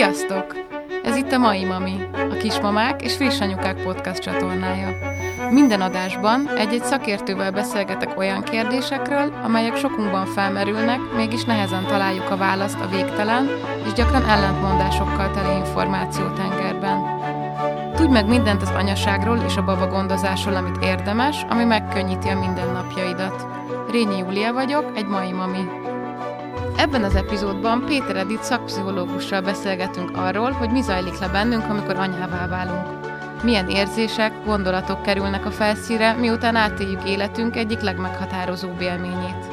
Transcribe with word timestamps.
Sziasztok! 0.00 0.56
Ez 1.02 1.16
itt 1.16 1.32
a 1.32 1.38
Mai 1.38 1.64
Mami, 1.64 1.96
a 2.12 2.36
Kismamák 2.38 3.02
és 3.02 3.16
Friss 3.16 3.40
Anyukák 3.40 3.82
podcast 3.82 4.22
csatornája. 4.22 4.88
Minden 5.50 5.80
adásban 5.80 6.48
egy-egy 6.56 6.84
szakértővel 6.84 7.50
beszélgetek 7.50 8.18
olyan 8.18 8.42
kérdésekről, 8.42 9.32
amelyek 9.42 9.76
sokunkban 9.76 10.26
felmerülnek, 10.26 10.98
mégis 11.16 11.44
nehezen 11.44 11.86
találjuk 11.86 12.30
a 12.30 12.36
választ 12.36 12.80
a 12.80 12.88
végtelen 12.88 13.48
és 13.86 13.92
gyakran 13.92 14.24
ellentmondásokkal 14.24 15.30
teli 15.30 15.56
információtengerben. 15.56 16.98
Tudj 17.94 18.12
meg 18.12 18.26
mindent 18.26 18.62
az 18.62 18.70
anyaságról 18.70 19.38
és 19.46 19.56
a 19.56 19.64
baba 19.64 19.86
gondozásról, 19.86 20.56
amit 20.56 20.84
érdemes, 20.84 21.46
ami 21.48 21.64
megkönnyíti 21.64 22.28
a 22.28 22.38
mindennapjaidat. 22.38 23.46
Rényi 23.90 24.18
Júlia 24.18 24.52
vagyok, 24.52 24.92
egy 24.94 25.06
mai 25.06 25.32
mami. 25.32 25.79
Ebben 26.80 27.04
az 27.04 27.14
epizódban 27.14 27.84
Péter 27.86 28.16
Edith 28.16 28.42
szakpszichológussal 28.42 29.40
beszélgetünk 29.40 30.16
arról, 30.16 30.50
hogy 30.50 30.70
mi 30.70 30.80
zajlik 30.82 31.18
le 31.18 31.28
bennünk, 31.28 31.64
amikor 31.68 31.96
anyává 31.96 32.46
válunk. 32.46 32.86
Milyen 33.42 33.68
érzések, 33.68 34.32
gondolatok 34.44 35.02
kerülnek 35.02 35.46
a 35.46 35.50
felszíre, 35.50 36.12
miután 36.12 36.56
átéljük 36.56 37.08
életünk 37.08 37.56
egyik 37.56 37.80
legmeghatározóbb 37.80 38.80
élményét. 38.80 39.46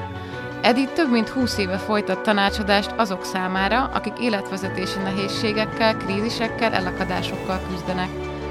Edith 0.62 0.94
több 0.94 1.12
mint 1.12 1.30
20 1.30 1.58
éve 1.58 1.78
folytat 1.78 2.24
tanácsadást 2.24 2.94
azok 2.98 3.24
számára, 3.24 3.84
akik 3.94 4.20
életvezetési 4.20 5.00
nehézségekkel, 5.00 5.98
krízisekkel, 5.98 6.74
elakadásokkal 6.74 7.60
küzdenek. 7.70 8.10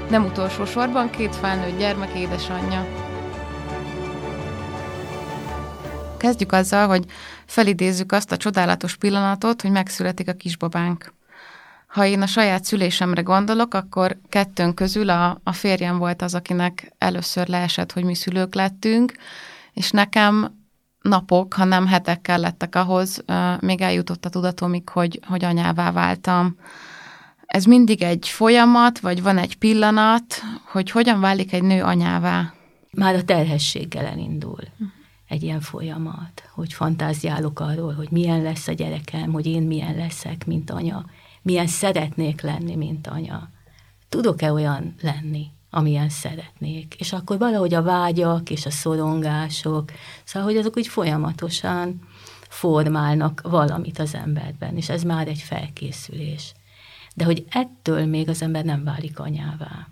Nem 0.09 0.25
utolsó 0.25 0.65
sorban 0.65 1.09
két 1.09 1.35
felnőtt 1.35 1.77
gyermek 1.77 2.13
édesanyja. 2.15 3.06
Kezdjük 6.17 6.51
azzal, 6.51 6.87
hogy 6.87 7.05
felidézzük 7.45 8.11
azt 8.11 8.31
a 8.31 8.37
csodálatos 8.37 8.95
pillanatot, 8.95 9.61
hogy 9.61 9.71
megszületik 9.71 10.27
a 10.27 10.33
kisbabánk. 10.33 11.13
Ha 11.87 12.05
én 12.05 12.21
a 12.21 12.27
saját 12.27 12.63
szülésemre 12.63 13.21
gondolok, 13.21 13.73
akkor 13.73 14.17
kettőnk 14.29 14.75
közül 14.75 15.09
a, 15.09 15.39
a 15.43 15.53
férjem 15.53 15.97
volt 15.97 16.21
az, 16.21 16.35
akinek 16.35 16.93
először 16.97 17.47
leesett, 17.47 17.91
hogy 17.91 18.03
mi 18.03 18.15
szülők 18.15 18.55
lettünk, 18.55 19.13
és 19.73 19.91
nekem 19.91 20.55
napok, 21.01 21.53
ha 21.53 21.63
nem 21.63 21.87
hetek 21.87 22.21
kellettek 22.21 22.75
ahhoz, 22.75 23.23
még 23.59 23.81
eljutott 23.81 24.25
a 24.25 24.29
tudatomig, 24.29 24.89
hogy, 24.89 25.19
hogy 25.27 25.43
anyává 25.43 25.91
váltam. 25.91 26.55
Ez 27.45 27.63
mindig 27.63 28.01
egy 28.01 28.27
folyamat, 28.27 28.99
vagy 28.99 29.21
van 29.21 29.37
egy 29.37 29.57
pillanat, 29.57 30.41
hogy 30.71 30.91
hogyan 30.91 31.19
válik 31.19 31.53
egy 31.53 31.63
nő 31.63 31.83
anyává? 31.83 32.53
Már 32.91 33.15
a 33.15 33.23
terhességgel 33.23 34.05
elindul 34.05 34.59
egy 35.27 35.43
ilyen 35.43 35.59
folyamat, 35.59 36.49
hogy 36.53 36.73
fantáziálok 36.73 37.59
arról, 37.59 37.93
hogy 37.93 38.07
milyen 38.11 38.41
lesz 38.41 38.67
a 38.67 38.73
gyerekem, 38.73 39.31
hogy 39.31 39.45
én 39.45 39.63
milyen 39.63 39.95
leszek, 39.95 40.45
mint 40.45 40.69
anya, 40.69 41.05
milyen 41.41 41.67
szeretnék 41.67 42.41
lenni, 42.41 42.75
mint 42.75 43.07
anya. 43.07 43.49
Tudok-e 44.09 44.51
olyan 44.51 44.95
lenni, 45.01 45.51
amilyen 45.69 46.09
szeretnék? 46.09 46.95
És 46.97 47.13
akkor 47.13 47.37
valahogy 47.37 47.73
a 47.73 47.81
vágyak 47.81 48.49
és 48.49 48.65
a 48.65 48.71
szorongások, 48.71 49.91
szóval, 50.23 50.47
hogy 50.47 50.57
azok 50.57 50.77
úgy 50.77 50.87
folyamatosan 50.87 51.99
formálnak 52.49 53.41
valamit 53.43 53.99
az 53.99 54.13
emberben, 54.15 54.77
és 54.77 54.89
ez 54.89 55.03
már 55.03 55.27
egy 55.27 55.39
felkészülés. 55.41 56.53
De 57.15 57.25
hogy 57.25 57.45
ettől 57.49 58.05
még 58.05 58.29
az 58.29 58.41
ember 58.41 58.65
nem 58.65 58.83
válik 58.83 59.19
anyává 59.19 59.87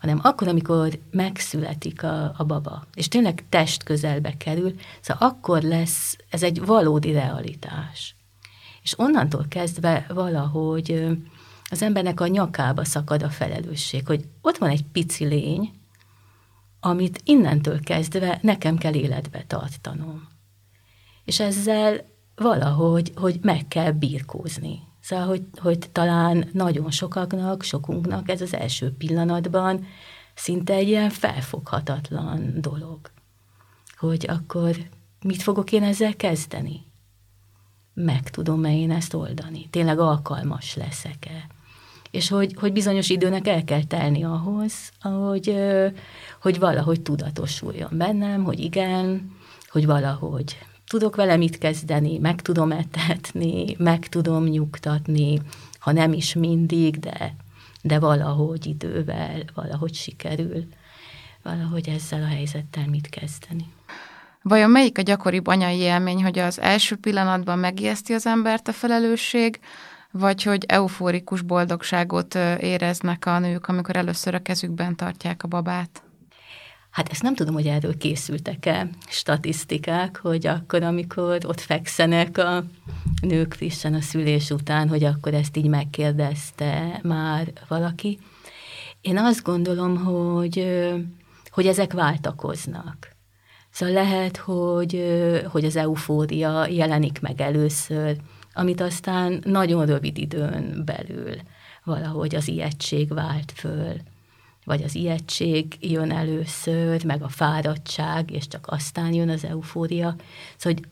hanem 0.00 0.20
akkor, 0.22 0.48
amikor 0.48 0.98
megszületik 1.10 2.02
a, 2.02 2.34
a 2.36 2.44
baba, 2.44 2.84
és 2.94 3.08
tényleg 3.08 3.44
test 3.48 3.82
közelbe 3.82 4.36
kerül, 4.36 4.74
szóval 5.00 5.28
akkor 5.28 5.62
lesz, 5.62 6.16
ez 6.30 6.42
egy 6.42 6.64
valódi 6.64 7.12
realitás. 7.12 8.16
És 8.82 8.98
onnantól 8.98 9.46
kezdve 9.48 10.06
valahogy 10.08 11.08
az 11.70 11.82
embernek 11.82 12.20
a 12.20 12.26
nyakába 12.26 12.84
szakad 12.84 13.22
a 13.22 13.28
felelősség, 13.28 14.06
hogy 14.06 14.24
ott 14.40 14.58
van 14.58 14.70
egy 14.70 14.84
pici 14.92 15.24
lény, 15.24 15.72
amit 16.80 17.20
innentől 17.24 17.80
kezdve 17.80 18.38
nekem 18.42 18.76
kell 18.76 18.94
életbe 18.94 19.44
tartanom. 19.46 20.28
És 21.24 21.40
ezzel 21.40 22.04
valahogy, 22.34 23.12
hogy 23.14 23.38
meg 23.42 23.68
kell 23.68 23.90
birkózni. 23.90 24.89
Szóval, 25.00 25.26
hogy, 25.26 25.42
hogy 25.56 25.78
talán 25.92 26.48
nagyon 26.52 26.90
sokaknak, 26.90 27.62
sokunknak 27.62 28.28
ez 28.28 28.40
az 28.40 28.54
első 28.54 28.92
pillanatban 28.92 29.86
szinte 30.34 30.74
egy 30.74 30.88
ilyen 30.88 31.10
felfoghatatlan 31.10 32.52
dolog. 32.56 32.98
Hogy 33.96 34.26
akkor 34.28 34.76
mit 35.22 35.42
fogok 35.42 35.72
én 35.72 35.82
ezzel 35.82 36.16
kezdeni? 36.16 36.82
Meg 37.94 38.30
tudom-e 38.30 38.76
én 38.76 38.90
ezt 38.90 39.14
oldani? 39.14 39.68
Tényleg 39.70 39.98
alkalmas 39.98 40.76
leszek-e? 40.76 41.46
És 42.10 42.28
hogy, 42.28 42.54
hogy 42.58 42.72
bizonyos 42.72 43.08
időnek 43.08 43.46
el 43.46 43.64
kell 43.64 43.84
telni 43.84 44.24
ahhoz, 44.24 44.72
hogy, 45.00 45.56
hogy 46.40 46.58
valahogy 46.58 47.00
tudatosuljon 47.00 47.90
bennem, 47.92 48.44
hogy 48.44 48.60
igen, 48.60 49.36
hogy 49.68 49.86
valahogy 49.86 50.58
tudok 50.90 51.16
vele 51.16 51.36
mit 51.36 51.58
kezdeni, 51.58 52.18
meg 52.18 52.42
tudom 52.42 52.72
etetni, 52.72 53.74
meg 53.78 54.08
tudom 54.08 54.44
nyugtatni, 54.44 55.40
ha 55.78 55.92
nem 55.92 56.12
is 56.12 56.34
mindig, 56.34 56.98
de, 56.98 57.34
de 57.82 57.98
valahogy 57.98 58.66
idővel, 58.66 59.42
valahogy 59.54 59.94
sikerül, 59.94 60.64
valahogy 61.42 61.88
ezzel 61.88 62.22
a 62.22 62.26
helyzettel 62.26 62.86
mit 62.86 63.08
kezdeni. 63.08 63.66
Vajon 64.42 64.70
melyik 64.70 64.98
a 64.98 65.02
gyakoribb 65.02 65.46
anyai 65.46 65.78
élmény, 65.78 66.22
hogy 66.22 66.38
az 66.38 66.60
első 66.60 66.96
pillanatban 66.96 67.58
megijeszti 67.58 68.12
az 68.12 68.26
embert 68.26 68.68
a 68.68 68.72
felelősség, 68.72 69.60
vagy 70.10 70.42
hogy 70.42 70.64
euforikus 70.68 71.42
boldogságot 71.42 72.34
éreznek 72.60 73.26
a 73.26 73.38
nők, 73.38 73.68
amikor 73.68 73.96
először 73.96 74.34
a 74.34 74.42
kezükben 74.42 74.96
tartják 74.96 75.42
a 75.42 75.48
babát? 75.48 76.02
Hát 76.90 77.08
ezt 77.10 77.22
nem 77.22 77.34
tudom, 77.34 77.54
hogy 77.54 77.66
erről 77.66 77.96
készültek-e 77.96 78.88
statisztikák, 79.08 80.18
hogy 80.22 80.46
akkor, 80.46 80.82
amikor 80.82 81.38
ott 81.46 81.60
fekszenek 81.60 82.38
a 82.38 82.64
nők 83.22 83.54
frissen 83.54 83.94
a 83.94 84.00
szülés 84.00 84.50
után, 84.50 84.88
hogy 84.88 85.04
akkor 85.04 85.34
ezt 85.34 85.56
így 85.56 85.68
megkérdezte 85.68 87.00
már 87.02 87.52
valaki. 87.68 88.18
Én 89.00 89.18
azt 89.18 89.42
gondolom, 89.42 89.96
hogy, 89.96 90.80
hogy 91.50 91.66
ezek 91.66 91.92
váltakoznak. 91.92 93.16
Szóval 93.70 93.94
lehet, 93.94 94.36
hogy, 94.36 95.04
hogy 95.50 95.64
az 95.64 95.76
eufória 95.76 96.66
jelenik 96.66 97.20
meg 97.20 97.40
először, 97.40 98.16
amit 98.54 98.80
aztán 98.80 99.42
nagyon 99.44 99.86
rövid 99.86 100.18
időn 100.18 100.82
belül 100.84 101.34
valahogy 101.84 102.34
az 102.34 102.48
ijegység 102.48 103.14
vált 103.14 103.52
föl 103.56 103.94
vagy 104.64 104.82
az 104.82 104.94
ijegység 104.94 105.76
jön 105.80 106.10
először, 106.10 107.04
meg 107.04 107.22
a 107.22 107.28
fáradtság, 107.28 108.30
és 108.30 108.48
csak 108.48 108.66
aztán 108.66 109.12
jön 109.12 109.28
az 109.28 109.44
eufória. 109.44 110.14
Szóval 110.56 110.80
hogy 110.80 110.88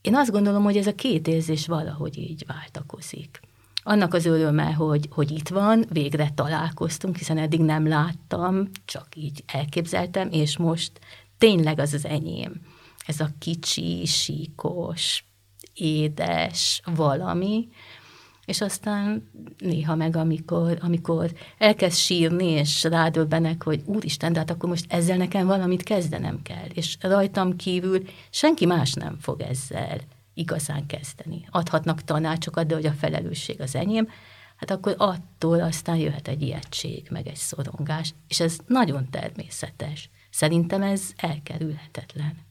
én 0.00 0.14
azt 0.14 0.30
gondolom, 0.30 0.62
hogy 0.62 0.76
ez 0.76 0.86
a 0.86 0.94
két 0.94 1.28
érzés 1.28 1.66
valahogy 1.66 2.18
így 2.18 2.44
váltakozik. 2.46 3.40
Annak 3.82 4.14
az 4.14 4.24
öröme, 4.24 4.72
hogy, 4.72 5.08
hogy 5.10 5.30
itt 5.30 5.48
van, 5.48 5.84
végre 5.88 6.30
találkoztunk, 6.34 7.16
hiszen 7.16 7.38
eddig 7.38 7.60
nem 7.60 7.86
láttam, 7.86 8.70
csak 8.84 9.06
így 9.14 9.44
elképzeltem, 9.46 10.28
és 10.30 10.56
most 10.56 10.92
tényleg 11.38 11.78
az 11.78 11.92
az 11.92 12.04
enyém. 12.04 12.52
Ez 13.06 13.20
a 13.20 13.28
kicsi, 13.38 14.06
síkos, 14.06 15.24
édes 15.74 16.80
valami, 16.84 17.68
és 18.48 18.60
aztán 18.60 19.30
néha 19.58 19.94
meg, 19.94 20.16
amikor, 20.16 20.78
amikor 20.80 21.32
elkezd 21.58 21.96
sírni, 21.96 22.46
és 22.46 22.82
rádöbbenek, 22.82 23.62
hogy 23.62 23.82
úristen, 23.84 24.32
de 24.32 24.38
hát 24.38 24.50
akkor 24.50 24.68
most 24.68 24.92
ezzel 24.92 25.16
nekem 25.16 25.46
valamit 25.46 25.82
kezdenem 25.82 26.42
kell, 26.42 26.66
és 26.74 26.96
rajtam 27.00 27.56
kívül 27.56 28.02
senki 28.30 28.66
más 28.66 28.92
nem 28.92 29.16
fog 29.20 29.40
ezzel 29.40 29.98
igazán 30.34 30.86
kezdeni. 30.86 31.44
Adhatnak 31.50 32.02
tanácsokat, 32.02 32.66
de 32.66 32.74
hogy 32.74 32.86
a 32.86 32.92
felelősség 32.92 33.60
az 33.60 33.74
enyém, 33.74 34.08
hát 34.56 34.70
akkor 34.70 34.94
attól 34.98 35.60
aztán 35.60 35.96
jöhet 35.96 36.28
egy 36.28 36.42
ijegység, 36.42 37.06
meg 37.10 37.26
egy 37.26 37.36
szorongás, 37.36 38.14
és 38.28 38.40
ez 38.40 38.58
nagyon 38.66 39.10
természetes. 39.10 40.10
Szerintem 40.30 40.82
ez 40.82 41.02
elkerülhetetlen. 41.16 42.46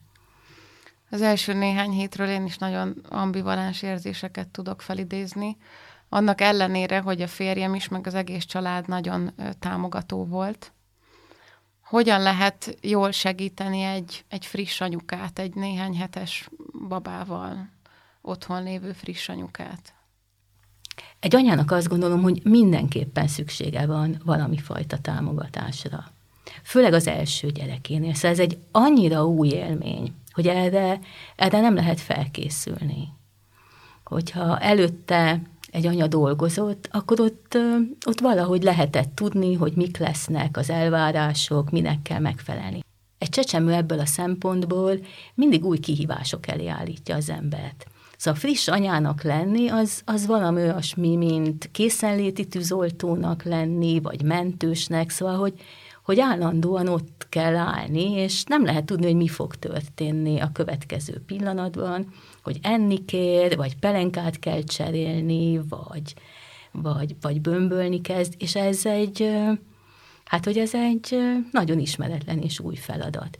Az 1.10 1.22
első 1.22 1.52
néhány 1.52 1.90
hétről 1.90 2.28
én 2.28 2.44
is 2.44 2.58
nagyon 2.58 3.04
ambivalens 3.08 3.82
érzéseket 3.82 4.48
tudok 4.48 4.82
felidézni 4.82 5.56
annak 6.08 6.40
ellenére, 6.40 7.00
hogy 7.00 7.22
a 7.22 7.26
férjem 7.26 7.74
is, 7.74 7.88
meg 7.88 8.06
az 8.06 8.14
egész 8.14 8.44
család 8.44 8.88
nagyon 8.88 9.32
támogató 9.58 10.24
volt. 10.24 10.72
Hogyan 11.80 12.22
lehet 12.22 12.76
jól 12.80 13.10
segíteni 13.10 13.82
egy, 13.82 14.24
egy 14.28 14.46
friss 14.46 14.80
anyukát, 14.80 15.38
egy 15.38 15.54
néhány 15.54 15.96
hetes 15.96 16.48
babával, 16.88 17.68
otthon 18.20 18.62
lévő 18.62 18.92
friss 18.92 19.28
anyukát? 19.28 19.94
Egy 21.20 21.34
anyának 21.34 21.70
azt 21.70 21.88
gondolom, 21.88 22.22
hogy 22.22 22.40
mindenképpen 22.44 23.28
szüksége 23.28 23.86
van 23.86 24.22
valami 24.24 24.58
fajta 24.58 24.98
támogatásra. 24.98 26.04
Főleg 26.62 26.92
az 26.92 27.06
első 27.06 27.50
gyerekénél. 27.50 28.14
Szóval 28.14 28.30
ez 28.30 28.38
egy 28.38 28.58
annyira 28.72 29.26
új 29.26 29.48
élmény, 29.48 30.14
hogy 30.32 30.46
erre, 30.46 31.00
erre 31.36 31.60
nem 31.60 31.74
lehet 31.74 32.00
felkészülni. 32.00 33.08
Hogyha 34.04 34.58
előtte 34.58 35.40
egy 35.70 35.86
anya 35.86 36.06
dolgozott, 36.06 36.88
akkor 36.92 37.20
ott, 37.20 37.58
ott 38.06 38.20
valahogy 38.20 38.62
lehetett 38.62 39.14
tudni, 39.14 39.54
hogy 39.54 39.72
mik 39.76 39.96
lesznek 39.96 40.56
az 40.56 40.70
elvárások, 40.70 41.70
minek 41.70 42.02
kell 42.02 42.20
megfelelni. 42.20 42.84
Egy 43.18 43.28
csecsemő 43.28 43.72
ebből 43.72 44.00
a 44.00 44.06
szempontból 44.06 44.98
mindig 45.34 45.64
új 45.64 45.78
kihívások 45.78 46.48
elé 46.48 46.66
állítja 46.66 47.16
az 47.16 47.30
embert. 47.30 47.86
Szóval 48.16 48.40
friss 48.40 48.68
anyának 48.68 49.22
lenni, 49.22 49.68
az, 49.68 50.02
az 50.04 50.26
valami 50.26 50.60
olyasmi, 50.60 51.16
mint 51.16 51.68
készenléti 51.72 52.46
tűzoltónak 52.46 53.42
lenni, 53.42 54.00
vagy 54.00 54.22
mentősnek, 54.22 55.10
szóval, 55.10 55.36
hogy, 55.36 55.60
hogy 56.08 56.20
állandóan 56.20 56.88
ott 56.88 57.26
kell 57.28 57.56
állni, 57.56 58.10
és 58.12 58.44
nem 58.44 58.64
lehet 58.64 58.84
tudni, 58.84 59.04
hogy 59.04 59.14
mi 59.14 59.28
fog 59.28 59.54
történni 59.54 60.40
a 60.40 60.50
következő 60.52 61.22
pillanatban, 61.26 62.12
hogy 62.42 62.58
enni 62.62 63.04
kér, 63.04 63.56
vagy 63.56 63.76
pelenkát 63.78 64.38
kell 64.38 64.62
cserélni, 64.62 65.60
vagy, 65.68 66.14
vagy, 66.72 67.16
vagy 67.20 67.40
bömbölni 67.40 68.00
kezd, 68.00 68.34
és 68.38 68.54
ez 68.54 68.86
egy, 68.86 69.30
hát 70.24 70.44
hogy 70.44 70.58
ez 70.58 70.74
egy 70.74 71.18
nagyon 71.52 71.78
ismeretlen 71.78 72.38
és 72.38 72.60
új 72.60 72.76
feladat. 72.76 73.38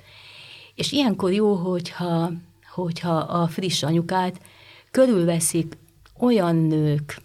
És 0.75 0.93
ilyenkor 0.93 1.33
jó, 1.33 1.55
hogyha, 1.55 2.33
hogyha 2.75 3.17
a 3.17 3.47
friss 3.47 3.83
anyukát 3.83 4.41
körülveszik 4.91 5.79
olyan 6.19 6.57
nők, 6.57 7.17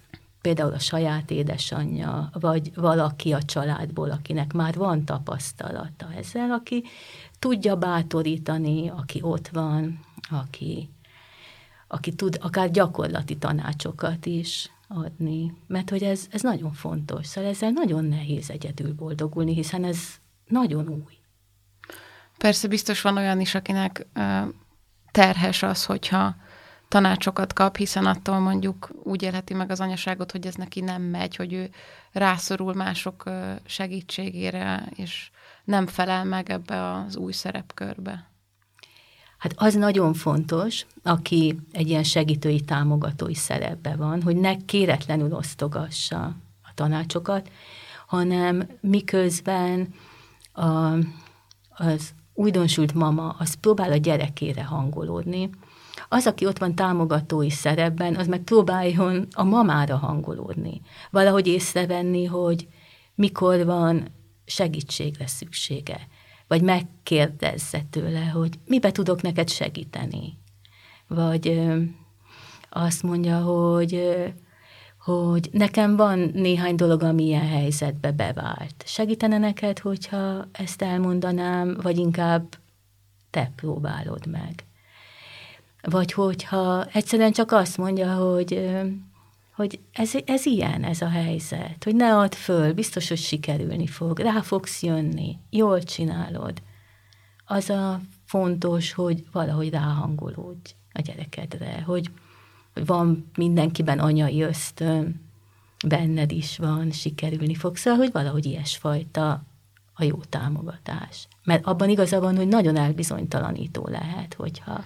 például 0.43 0.73
a 0.73 0.79
saját 0.79 1.31
édesanyja, 1.31 2.29
vagy 2.33 2.71
valaki 2.75 3.33
a 3.33 3.43
családból, 3.43 4.11
akinek 4.11 4.53
már 4.53 4.73
van 4.75 5.05
tapasztalata 5.05 6.13
ezzel, 6.17 6.51
aki 6.51 6.83
tudja 7.39 7.75
bátorítani, 7.75 8.89
aki 8.89 9.19
ott 9.21 9.47
van, 9.47 9.99
aki, 10.29 10.89
aki 11.87 12.13
tud 12.13 12.37
akár 12.41 12.71
gyakorlati 12.71 13.37
tanácsokat 13.37 14.25
is 14.25 14.71
adni, 14.87 15.53
mert 15.67 15.89
hogy 15.89 16.03
ez, 16.03 16.27
ez 16.31 16.41
nagyon 16.41 16.73
fontos. 16.73 17.25
Szóval 17.25 17.49
ezzel 17.49 17.71
nagyon 17.71 18.05
nehéz 18.05 18.49
egyedül 18.49 18.93
boldogulni, 18.93 19.53
hiszen 19.53 19.83
ez 19.83 19.99
nagyon 20.47 20.87
új. 20.89 21.17
Persze 22.37 22.67
biztos 22.67 23.01
van 23.01 23.17
olyan 23.17 23.39
is, 23.39 23.55
akinek 23.55 24.07
terhes 25.11 25.63
az, 25.63 25.85
hogyha 25.85 26.35
tanácsokat 26.93 27.53
kap, 27.53 27.77
hiszen 27.77 28.05
attól 28.05 28.39
mondjuk 28.39 28.89
úgy 29.03 29.21
élheti 29.23 29.53
meg 29.53 29.71
az 29.71 29.79
anyaságot, 29.79 30.31
hogy 30.31 30.45
ez 30.45 30.55
neki 30.55 30.81
nem 30.81 31.01
megy, 31.01 31.35
hogy 31.35 31.53
ő 31.53 31.69
rászorul 32.11 32.73
mások 32.73 33.23
segítségére, 33.65 34.89
és 34.95 35.29
nem 35.63 35.87
felel 35.87 36.23
meg 36.23 36.49
ebbe 36.49 36.91
az 36.91 37.15
új 37.15 37.31
szerepkörbe. 37.31 38.29
Hát 39.37 39.53
az 39.55 39.73
nagyon 39.73 40.13
fontos, 40.13 40.85
aki 41.03 41.59
egy 41.71 41.89
ilyen 41.89 42.03
segítői, 42.03 42.61
támogatói 42.61 43.35
szerepbe 43.35 43.95
van, 43.95 44.21
hogy 44.21 44.35
ne 44.35 44.55
kéretlenül 44.65 45.33
osztogassa 45.33 46.21
a 46.61 46.71
tanácsokat, 46.75 47.49
hanem 48.07 48.67
miközben 48.81 49.93
a, 50.51 50.93
az 51.69 52.13
újdonsült 52.33 52.93
mama 52.93 53.35
az 53.39 53.53
próbál 53.53 53.91
a 53.91 53.97
gyerekére 53.97 54.63
hangolódni, 54.63 55.49
az, 56.13 56.27
aki 56.27 56.45
ott 56.45 56.57
van 56.57 56.75
támogatói 56.75 57.49
szerepben, 57.49 58.15
az 58.15 58.27
meg 58.27 58.41
próbáljon 58.41 59.27
a 59.31 59.43
mamára 59.43 59.97
hangolódni. 59.97 60.81
Valahogy 61.11 61.47
észrevenni, 61.47 62.25
hogy 62.25 62.67
mikor 63.15 63.65
van 63.65 64.07
segítségre 64.45 65.27
szüksége. 65.27 66.07
Vagy 66.47 66.61
megkérdezze 66.61 67.81
tőle, 67.89 68.25
hogy 68.25 68.59
mibe 68.65 68.91
tudok 68.91 69.21
neked 69.21 69.49
segíteni. 69.49 70.37
Vagy 71.07 71.61
azt 72.69 73.03
mondja, 73.03 73.39
hogy 73.39 74.13
hogy 74.97 75.49
nekem 75.51 75.95
van 75.95 76.31
néhány 76.33 76.75
dolog, 76.75 77.03
ami 77.03 77.23
ilyen 77.23 77.47
helyzetbe 77.47 78.11
bevált. 78.11 78.83
Segítene 78.85 79.37
neked, 79.37 79.79
hogyha 79.79 80.47
ezt 80.51 80.81
elmondanám, 80.81 81.77
vagy 81.81 81.97
inkább 81.97 82.43
te 83.29 83.51
próbálod 83.55 84.25
meg. 84.27 84.65
Vagy 85.89 86.11
hogyha 86.11 86.85
egyszerűen 86.85 87.31
csak 87.31 87.51
azt 87.51 87.77
mondja, 87.77 88.13
hogy, 88.13 88.69
hogy 89.55 89.79
ez, 89.91 90.11
ez 90.25 90.45
ilyen, 90.45 90.83
ez 90.83 91.01
a 91.01 91.09
helyzet, 91.09 91.83
hogy 91.83 91.95
ne 91.95 92.17
add 92.17 92.31
föl, 92.31 92.73
biztos, 92.73 93.07
hogy 93.07 93.17
sikerülni 93.17 93.87
fog, 93.87 94.19
rá 94.19 94.41
fogsz 94.41 94.83
jönni, 94.83 95.37
jól 95.49 95.83
csinálod. 95.83 96.61
Az 97.45 97.69
a 97.69 98.01
fontos, 98.25 98.93
hogy 98.93 99.25
valahogy 99.31 99.69
ráhangolódj 99.69 100.71
a 100.93 101.01
gyerekedre, 101.01 101.83
hogy, 101.85 102.09
hogy 102.73 102.85
van 102.85 103.31
mindenkiben 103.35 103.99
anyai 103.99 104.41
ösztön, 104.41 105.21
benned 105.87 106.31
is 106.31 106.57
van, 106.57 106.91
sikerülni 106.91 107.55
fog, 107.55 107.75
szóval, 107.75 107.99
hogy 107.99 108.11
valahogy 108.11 108.45
ilyesfajta 108.45 109.43
a 109.93 110.03
jó 110.03 110.17
támogatás. 110.29 111.27
Mert 111.43 111.65
abban 111.65 111.89
igaza 111.89 112.19
van, 112.19 112.35
hogy 112.35 112.47
nagyon 112.47 112.75
elbizonytalanító 112.75 113.87
lehet, 113.87 114.33
hogyha 114.33 114.83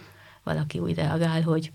valaki 0.47 0.79
úgy 0.79 0.95
reagál, 0.95 1.41
hogy 1.41 1.71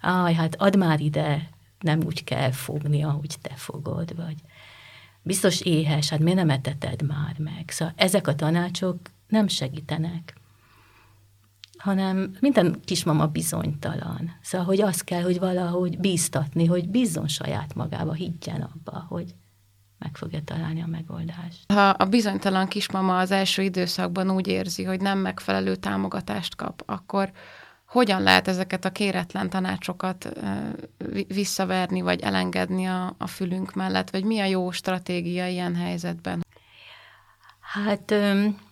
áj, 0.00 0.34
hát 0.34 0.54
add 0.54 0.78
már 0.78 1.00
ide, 1.00 1.48
nem 1.80 2.00
úgy 2.04 2.24
kell 2.24 2.50
fogni, 2.50 3.02
ahogy 3.02 3.36
te 3.42 3.54
fogod, 3.54 4.16
vagy 4.16 4.36
biztos 5.22 5.60
éhes, 5.60 6.08
hát 6.08 6.18
miért 6.18 6.38
nem 6.38 6.50
eteted 6.50 7.02
már 7.06 7.36
meg? 7.38 7.64
Szóval 7.70 7.94
ezek 7.96 8.26
a 8.26 8.34
tanácsok 8.34 8.98
nem 9.28 9.48
segítenek, 9.48 10.34
hanem 11.78 12.36
minden 12.40 12.80
kismama 12.84 13.26
bizonytalan. 13.26 14.36
Szóval, 14.42 14.66
hogy 14.66 14.80
azt 14.80 15.04
kell, 15.04 15.22
hogy 15.22 15.38
valahogy 15.38 15.98
bíztatni, 15.98 16.66
hogy 16.66 16.88
bízzon 16.88 17.28
saját 17.28 17.74
magába, 17.74 18.12
higgyen 18.12 18.60
abba, 18.60 19.06
hogy 19.08 19.34
meg 19.98 20.16
fogja 20.16 20.42
találni 20.44 20.82
a 20.82 20.86
megoldást. 20.86 21.72
Ha 21.72 21.88
a 21.88 22.04
bizonytalan 22.04 22.68
kismama 22.68 23.18
az 23.18 23.30
első 23.30 23.62
időszakban 23.62 24.30
úgy 24.30 24.46
érzi, 24.46 24.84
hogy 24.84 25.00
nem 25.00 25.18
megfelelő 25.18 25.76
támogatást 25.76 26.56
kap, 26.56 26.82
akkor 26.86 27.32
hogyan 27.90 28.22
lehet 28.22 28.48
ezeket 28.48 28.84
a 28.84 28.90
kéretlen 28.90 29.50
tanácsokat 29.50 30.32
visszaverni, 31.26 32.00
vagy 32.00 32.20
elengedni 32.20 32.86
a, 32.86 33.14
a 33.18 33.26
fülünk 33.26 33.74
mellett, 33.74 34.10
vagy 34.10 34.24
mi 34.24 34.40
a 34.40 34.44
jó 34.44 34.70
stratégia 34.70 35.48
ilyen 35.48 35.74
helyzetben? 35.76 36.44
Hát 37.60 38.10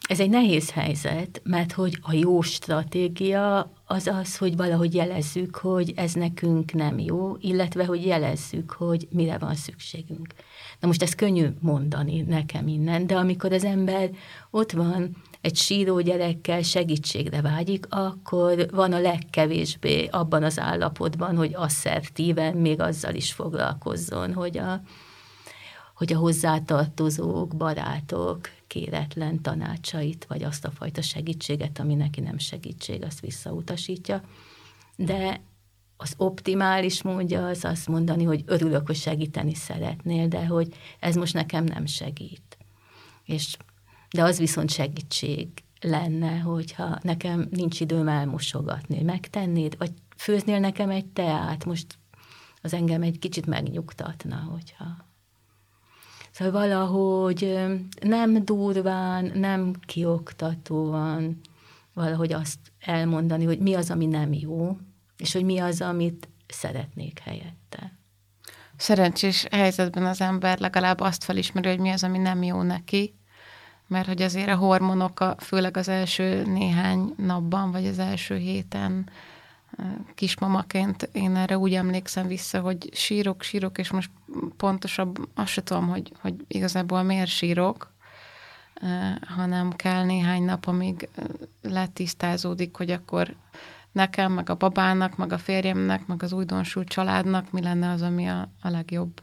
ez 0.08 0.20
egy 0.20 0.30
nehéz 0.30 0.70
helyzet, 0.70 1.40
mert 1.44 1.72
hogy 1.72 1.98
a 2.02 2.12
jó 2.12 2.40
stratégia 2.40 3.72
az 3.86 4.06
az, 4.06 4.36
hogy 4.36 4.56
valahogy 4.56 4.94
jelezzük, 4.94 5.56
hogy 5.56 5.92
ez 5.96 6.12
nekünk 6.12 6.72
nem 6.72 6.98
jó, 6.98 7.36
illetve 7.40 7.84
hogy 7.84 8.06
jelezzük, 8.06 8.70
hogy 8.70 9.08
mire 9.10 9.38
van 9.38 9.54
szükségünk. 9.54 10.34
Na 10.80 10.86
most 10.86 11.02
ez 11.02 11.14
könnyű 11.14 11.48
mondani 11.60 12.20
nekem 12.20 12.68
innen, 12.68 13.06
de 13.06 13.16
amikor 13.16 13.52
az 13.52 13.64
ember 13.64 14.10
ott 14.50 14.72
van 14.72 15.16
egy 15.40 15.56
síró 15.56 16.00
gyerekkel 16.00 16.62
segítségre 16.62 17.40
vágyik, 17.40 17.86
akkor 17.88 18.70
van 18.70 18.92
a 18.92 19.00
legkevésbé 19.00 20.06
abban 20.06 20.42
az 20.42 20.58
állapotban, 20.58 21.36
hogy 21.36 21.54
asszertíven 21.54 22.56
még 22.56 22.80
azzal 22.80 23.14
is 23.14 23.32
foglalkozzon, 23.32 24.34
hogy 24.34 24.58
a, 24.58 24.80
hogy 25.94 26.12
a 26.12 26.18
hozzátartozók, 26.18 27.56
barátok 27.56 28.40
kéretlen 28.66 29.42
tanácsait, 29.42 30.24
vagy 30.28 30.42
azt 30.42 30.64
a 30.64 30.70
fajta 30.70 31.02
segítséget, 31.02 31.78
ami 31.78 31.94
neki 31.94 32.20
nem 32.20 32.38
segítség, 32.38 33.02
azt 33.02 33.20
visszautasítja. 33.20 34.22
De 34.96 35.40
az 35.96 36.14
optimális 36.16 37.02
módja 37.02 37.46
az 37.46 37.64
azt 37.64 37.88
mondani, 37.88 38.24
hogy 38.24 38.42
örülök, 38.46 38.86
hogy 38.86 38.96
segíteni 38.96 39.54
szeretnél, 39.54 40.28
de 40.28 40.46
hogy 40.46 40.74
ez 41.00 41.16
most 41.16 41.34
nekem 41.34 41.64
nem 41.64 41.86
segít. 41.86 42.58
És 43.24 43.56
de 44.10 44.22
az 44.22 44.38
viszont 44.38 44.70
segítség 44.70 45.48
lenne, 45.80 46.38
hogyha 46.38 46.98
nekem 47.02 47.48
nincs 47.50 47.80
időm 47.80 48.08
elmosogatni, 48.08 49.02
megtennéd, 49.02 49.76
vagy 49.78 49.92
főznél 50.16 50.58
nekem 50.58 50.90
egy 50.90 51.06
teát, 51.06 51.64
most 51.64 51.98
az 52.62 52.74
engem 52.74 53.02
egy 53.02 53.18
kicsit 53.18 53.46
megnyugtatna, 53.46 54.36
hogyha... 54.36 55.06
Szóval 56.30 56.60
valahogy 56.60 57.58
nem 58.00 58.44
durván, 58.44 59.32
nem 59.34 59.72
kioktatóan 59.86 61.40
valahogy 61.92 62.32
azt 62.32 62.58
elmondani, 62.80 63.44
hogy 63.44 63.58
mi 63.58 63.74
az, 63.74 63.90
ami 63.90 64.06
nem 64.06 64.32
jó, 64.32 64.76
és 65.16 65.32
hogy 65.32 65.44
mi 65.44 65.58
az, 65.58 65.80
amit 65.80 66.28
szeretnék 66.46 67.18
helyette. 67.18 67.98
Szerencsés 68.76 69.46
helyzetben 69.50 70.06
az 70.06 70.20
ember 70.20 70.58
legalább 70.58 71.00
azt 71.00 71.24
felismeri, 71.24 71.68
hogy 71.68 71.78
mi 71.78 71.90
az, 71.90 72.04
ami 72.04 72.18
nem 72.18 72.42
jó 72.42 72.62
neki, 72.62 73.17
mert 73.88 74.06
hogy 74.06 74.22
azért 74.22 74.48
a 74.48 74.56
hormonok, 74.56 75.20
a, 75.20 75.34
főleg 75.38 75.76
az 75.76 75.88
első 75.88 76.44
néhány 76.44 77.14
napban, 77.16 77.70
vagy 77.70 77.86
az 77.86 77.98
első 77.98 78.36
héten 78.36 79.10
kismamaként 80.14 81.08
én 81.12 81.36
erre 81.36 81.58
úgy 81.58 81.74
emlékszem 81.74 82.26
vissza, 82.26 82.60
hogy 82.60 82.90
sírok, 82.92 83.42
sírok, 83.42 83.78
és 83.78 83.90
most 83.90 84.10
pontosabb, 84.56 85.28
azt 85.34 85.52
se 85.52 85.62
tudom, 85.62 85.88
hogy, 85.88 86.12
hogy 86.20 86.34
igazából 86.48 87.02
miért 87.02 87.30
sírok, 87.30 87.92
hanem 89.26 89.72
kell 89.72 90.04
néhány 90.04 90.42
nap, 90.42 90.66
amíg 90.66 91.08
letisztázódik, 91.62 92.76
hogy 92.76 92.90
akkor 92.90 93.36
nekem, 93.92 94.32
meg 94.32 94.50
a 94.50 94.54
babának, 94.54 95.16
meg 95.16 95.32
a 95.32 95.38
férjemnek, 95.38 96.06
meg 96.06 96.22
az 96.22 96.32
újdonsult 96.32 96.88
családnak 96.88 97.50
mi 97.50 97.62
lenne 97.62 97.90
az, 97.90 98.02
ami 98.02 98.28
a, 98.28 98.48
a 98.62 98.68
legjobb? 98.68 99.20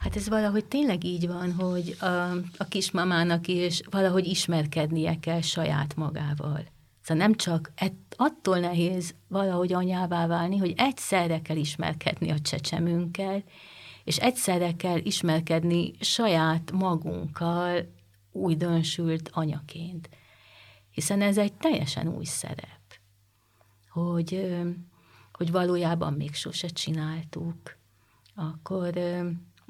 Hát 0.00 0.16
ez 0.16 0.28
valahogy 0.28 0.64
tényleg 0.64 1.04
így 1.04 1.26
van, 1.26 1.52
hogy 1.52 1.96
a, 2.00 2.30
a 2.56 2.64
kismamának 2.68 3.46
is 3.46 3.80
valahogy 3.90 4.26
ismerkednie 4.26 5.18
kell 5.18 5.40
saját 5.40 5.96
magával. 5.96 6.64
Szóval 7.02 7.26
nem 7.26 7.34
csak 7.34 7.72
ett, 7.74 8.14
attól 8.16 8.58
nehéz 8.58 9.14
valahogy 9.28 9.72
anyává 9.72 10.26
válni, 10.26 10.56
hogy 10.56 10.74
egyszerre 10.76 11.42
kell 11.42 11.56
ismerkedni 11.56 12.30
a 12.30 12.40
csecsemünkkel, 12.40 13.42
és 14.04 14.16
egyszerre 14.16 14.76
kell 14.76 14.98
ismerkedni 14.98 15.92
saját 16.00 16.72
magunkkal 16.72 17.94
újdonsült 18.32 19.30
anyaként. 19.32 20.08
Hiszen 20.90 21.22
ez 21.22 21.38
egy 21.38 21.52
teljesen 21.52 22.08
új 22.08 22.24
szerep, 22.24 22.98
hogy, 23.90 24.56
hogy 25.32 25.50
valójában 25.50 26.12
még 26.12 26.34
sose 26.34 26.68
csináltuk, 26.68 27.78
akkor, 28.34 28.92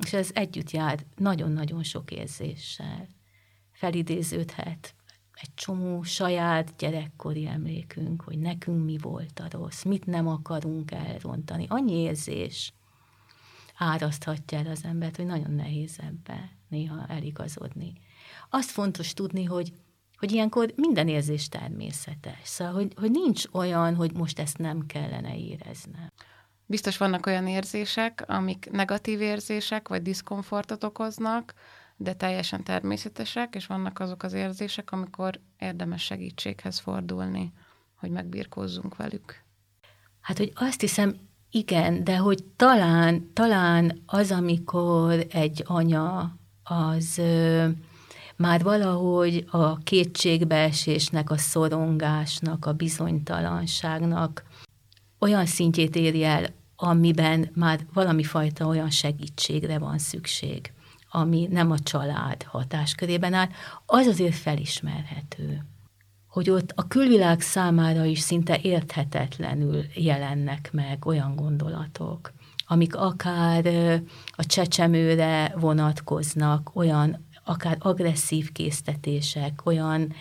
és 0.05 0.13
ez 0.13 0.31
együtt 0.33 0.71
jár 0.71 1.05
nagyon-nagyon 1.17 1.83
sok 1.83 2.11
érzéssel. 2.11 3.09
Felidéződhet 3.73 4.95
egy 5.41 5.55
csomó 5.55 6.03
saját 6.03 6.77
gyerekkori 6.79 7.47
emlékünk, 7.47 8.23
hogy 8.23 8.39
nekünk 8.39 8.85
mi 8.85 8.99
volt 8.99 9.41
a 9.41 9.47
rossz, 9.51 9.83
mit 9.83 10.07
nem 10.07 10.29
akarunk 10.29 10.91
elrontani. 10.91 11.67
Annyi 11.69 11.93
érzés 11.93 12.73
áraszthatja 13.77 14.59
el 14.59 14.67
az 14.67 14.85
embert, 14.85 15.17
hogy 15.17 15.27
nagyon 15.27 15.51
nehéz 15.51 15.99
ebbe 15.99 16.51
néha 16.69 17.07
eligazodni. 17.07 17.93
Azt 18.51 18.71
fontos 18.71 19.13
tudni, 19.13 19.45
hogy, 19.45 19.73
hogy 20.19 20.33
ilyenkor 20.33 20.73
minden 20.77 21.09
érzés 21.09 21.49
természetes. 21.49 22.41
Szóval, 22.43 22.75
hogy, 22.75 22.93
hogy 22.97 23.11
nincs 23.11 23.45
olyan, 23.53 23.95
hogy 23.95 24.13
most 24.13 24.39
ezt 24.39 24.59
nem 24.59 24.87
kellene 24.87 25.37
éreznem. 25.37 26.09
Biztos 26.71 26.97
vannak 26.97 27.27
olyan 27.27 27.47
érzések, 27.47 28.25
amik 28.27 28.69
negatív 28.73 29.21
érzések, 29.21 29.89
vagy 29.89 30.03
diszkomfortot 30.03 30.85
okoznak, 30.85 31.55
de 31.97 32.13
teljesen 32.13 32.65
természetesek, 32.65 33.55
és 33.55 33.67
vannak 33.67 33.99
azok 33.99 34.23
az 34.23 34.33
érzések, 34.33 34.93
amikor 34.93 35.41
érdemes 35.59 36.03
segítséghez 36.03 36.79
fordulni, 36.79 37.53
hogy 37.95 38.11
megbírkozzunk 38.11 38.97
velük. 38.97 39.43
Hát, 40.21 40.37
hogy 40.37 40.53
azt 40.55 40.81
hiszem, 40.81 41.17
igen, 41.51 42.05
de 42.05 42.17
hogy 42.17 42.45
talán, 42.57 43.33
talán 43.33 44.03
az, 44.07 44.31
amikor 44.31 45.27
egy 45.31 45.63
anya 45.67 46.37
az 46.63 47.19
ö, 47.19 47.69
már 48.37 48.63
valahogy 48.63 49.47
a 49.51 49.79
kétségbeesésnek, 49.79 51.31
a 51.31 51.37
szorongásnak, 51.37 52.67
a 52.67 52.73
bizonytalanságnak 52.73 54.45
olyan 55.19 55.47
szintjét 55.47 55.97
éri 55.97 56.25
el, 56.25 56.59
amiben 56.81 57.51
már 57.55 57.87
valami 57.93 58.23
fajta 58.23 58.67
olyan 58.67 58.91
segítségre 58.91 59.79
van 59.79 59.99
szükség 59.99 60.73
ami 61.13 61.49
nem 61.51 61.71
a 61.71 61.79
család 61.79 62.43
hatáskörében 62.43 63.33
áll, 63.33 63.49
az 63.87 64.07
azért 64.07 64.35
felismerhető 64.35 65.65
hogy 66.31 66.51
ott 66.51 66.73
a 66.75 66.87
külvilág 66.89 67.41
számára 67.41 68.05
is 68.05 68.19
szinte 68.19 68.59
érthetetlenül 68.63 69.85
jelennek 69.95 70.69
meg 70.73 71.07
olyan 71.07 71.37
gondolatok, 71.37 72.33
amik 72.67 72.97
akár 72.97 73.67
a 74.31 74.45
csecsemőre 74.45 75.55
vonatkoznak, 75.57 76.71
olyan 76.75 77.27
akár 77.45 77.77
agresszív 77.81 78.53
késztetések, 78.53 79.67
olyan 79.67 80.13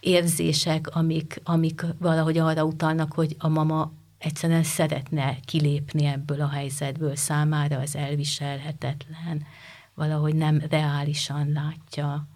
érzések, 0.00 0.96
amik, 0.96 1.40
amik 1.44 1.84
valahogy 1.98 2.38
arra 2.38 2.64
utalnak, 2.64 3.12
hogy 3.12 3.36
a 3.38 3.48
mama 3.48 3.92
egyszerűen 4.18 4.62
szeretne 4.62 5.40
kilépni 5.40 6.04
ebből 6.04 6.40
a 6.40 6.48
helyzetből, 6.48 7.16
számára 7.16 7.78
az 7.78 7.96
elviselhetetlen 7.96 9.46
valahogy 9.94 10.34
nem 10.34 10.62
reálisan 10.70 11.52
látja 11.52 12.28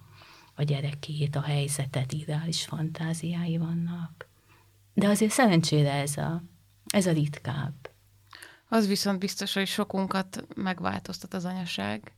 a 0.54 0.62
gyerekét, 0.62 1.36
a 1.36 1.40
helyzetet, 1.40 2.12
ideális 2.12 2.64
fantáziái 2.64 3.58
vannak. 3.58 4.28
De 4.94 5.08
azért 5.08 5.32
szerencsére 5.32 5.92
ez 5.92 6.16
a, 6.16 6.42
ez 6.86 7.06
a 7.06 7.12
ritkább. 7.12 7.90
Az 8.68 8.86
viszont 8.86 9.18
biztos, 9.18 9.54
hogy 9.54 9.66
sokunkat 9.66 10.46
megváltoztat 10.54 11.34
az 11.34 11.44
anyaság. 11.44 12.12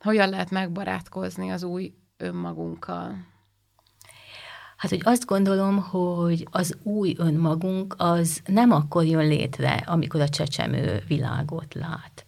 Hogyan 0.00 0.28
lehet 0.28 0.50
megbarátkozni 0.50 1.50
az 1.50 1.62
új 1.62 1.94
önmagunkkal? 2.16 3.26
Hát, 4.78 4.90
hogy 4.90 5.00
azt 5.04 5.26
gondolom, 5.26 5.78
hogy 5.78 6.48
az 6.50 6.76
új 6.82 7.14
önmagunk 7.18 7.94
az 7.96 8.40
nem 8.46 8.70
akkor 8.70 9.04
jön 9.04 9.26
létre, 9.26 9.72
amikor 9.72 10.20
a 10.20 10.28
csecsemő 10.28 11.02
világot 11.08 11.74
lát, 11.74 12.26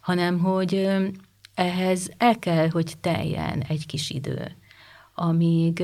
hanem 0.00 0.38
hogy 0.38 0.88
ehhez 1.54 2.10
el 2.16 2.38
kell, 2.38 2.68
hogy 2.68 2.94
teljen 3.00 3.60
egy 3.60 3.86
kis 3.86 4.10
idő, 4.10 4.56
amíg, 5.14 5.82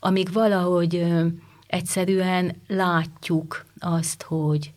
amíg 0.00 0.32
valahogy 0.32 1.06
egyszerűen 1.66 2.56
látjuk 2.66 3.66
azt, 3.78 4.22
hogy 4.22 4.72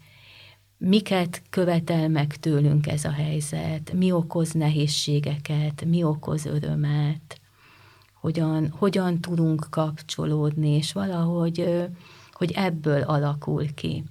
miket 0.78 1.42
követel 1.50 2.10
meg 2.10 2.36
tőlünk 2.36 2.88
ez 2.88 3.06
a 3.06 3.12
helyzet, 3.12 3.94
mi 3.94 4.12
okoz 4.12 4.52
nehézségeket, 4.52 5.86
mi 5.86 6.04
okoz 6.04 6.46
örömet, 6.46 7.42
hogyan, 8.24 8.74
hogyan 8.78 9.20
tudunk 9.20 9.68
kapcsolódni, 9.70 10.70
és 10.70 10.94
valahogy 10.94 11.88
hogy 12.32 12.52
ebből 12.52 13.02
alakul 13.02 13.74
ki 13.74 14.04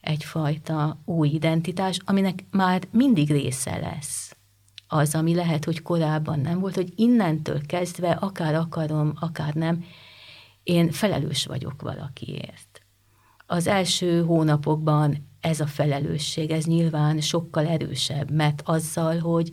egyfajta 0.00 1.00
új 1.04 1.28
identitás, 1.28 1.98
aminek 2.04 2.44
már 2.50 2.82
mindig 2.90 3.30
része 3.30 3.76
lesz 3.76 4.36
az, 4.88 5.14
ami 5.14 5.34
lehet, 5.34 5.64
hogy 5.64 5.82
korábban 5.82 6.40
nem 6.40 6.60
volt, 6.60 6.74
hogy 6.74 6.92
innentől 6.96 7.66
kezdve, 7.66 8.10
akár 8.10 8.54
akarom, 8.54 9.12
akár 9.20 9.54
nem, 9.54 9.84
én 10.62 10.90
felelős 10.90 11.46
vagyok 11.46 11.82
valakiért. 11.82 12.82
Az 13.46 13.66
első 13.66 14.24
hónapokban 14.24 15.28
ez 15.40 15.60
a 15.60 15.66
felelősség, 15.66 16.50
ez 16.50 16.64
nyilván 16.64 17.20
sokkal 17.20 17.66
erősebb, 17.66 18.30
mert 18.30 18.62
azzal, 18.64 19.18
hogy 19.18 19.52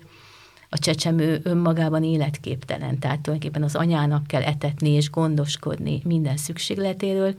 a 0.76 0.78
csecsemő 0.78 1.40
önmagában 1.44 2.04
életképtelen, 2.04 3.00
tehát 3.00 3.20
tulajdonképpen 3.20 3.64
az 3.64 3.76
anyának 3.76 4.28
kell 4.28 4.42
etetni 4.42 4.90
és 4.90 5.10
gondoskodni 5.10 6.02
minden 6.04 6.38
szükségletéről, 6.38 7.36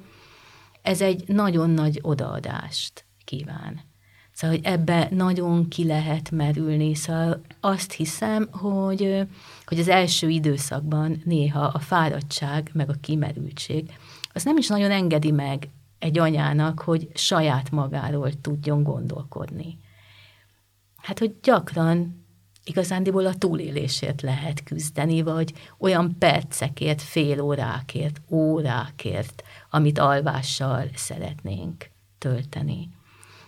ez 0.83 1.01
egy 1.01 1.25
nagyon 1.27 1.71
nagy 1.71 1.99
odaadást 2.03 3.05
kíván. 3.25 3.81
Szóval, 4.33 4.57
hogy 4.57 4.65
ebbe 4.67 5.09
nagyon 5.11 5.69
ki 5.69 5.85
lehet 5.85 6.31
merülni. 6.31 6.95
Szóval 6.95 7.41
azt 7.61 7.93
hiszem, 7.93 8.49
hogy, 8.51 9.27
hogy 9.65 9.79
az 9.79 9.89
első 9.89 10.29
időszakban 10.29 11.23
néha 11.25 11.65
a 11.65 11.79
fáradtság, 11.79 12.71
meg 12.73 12.89
a 12.89 12.97
kimerültség, 13.01 13.91
az 14.33 14.45
nem 14.45 14.57
is 14.57 14.69
nagyon 14.69 14.91
engedi 14.91 15.31
meg 15.31 15.69
egy 15.99 16.19
anyának, 16.19 16.81
hogy 16.81 17.09
saját 17.15 17.71
magáról 17.71 18.41
tudjon 18.41 18.83
gondolkodni. 18.83 19.79
Hát, 20.97 21.19
hogy 21.19 21.35
gyakran 21.43 22.26
igazándiból 22.69 23.27
a 23.27 23.35
túlélésért 23.35 24.23
lehet 24.23 24.63
küzdeni, 24.63 25.23
vagy 25.23 25.53
olyan 25.79 26.17
percekért, 26.19 27.03
fél 27.03 27.41
órákért, 27.41 28.21
órákért, 28.31 29.43
amit 29.71 29.99
alvással 29.99 30.89
szeretnénk 30.95 31.91
tölteni 32.19 32.89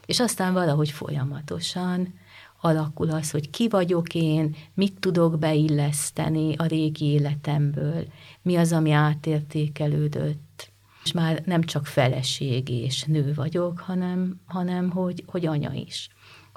és 0.09 0.21
aztán 0.21 0.53
valahogy 0.53 0.91
folyamatosan 0.91 2.15
alakul 2.61 3.11
az, 3.11 3.31
hogy 3.31 3.51
ki 3.51 3.69
vagyok 3.69 4.15
én, 4.15 4.57
mit 4.75 5.01
tudok 5.01 5.39
beilleszteni 5.39 6.55
a 6.57 6.67
régi 6.67 7.05
életemből, 7.05 8.07
mi 8.43 8.57
az, 8.57 8.73
ami 8.73 8.91
átértékelődött. 8.91 10.71
És 11.05 11.13
már 11.13 11.43
nem 11.45 11.63
csak 11.63 11.87
feleség 11.87 12.69
és 12.69 13.05
nő 13.05 13.35
vagyok, 13.35 13.79
hanem, 13.79 14.41
hanem 14.47 14.91
hogy, 14.91 15.25
hogy 15.27 15.47
anya 15.47 15.73
is. 15.73 16.09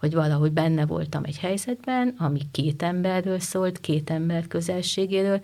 Hogy 0.02 0.14
valahogy 0.14 0.52
benne 0.52 0.86
voltam 0.86 1.24
egy 1.24 1.38
helyzetben, 1.38 2.16
ami 2.18 2.40
két 2.52 2.84
emberről 2.84 3.40
szólt, 3.40 3.80
két 3.80 4.10
ember 4.10 4.48
közelségéről, 4.48 5.42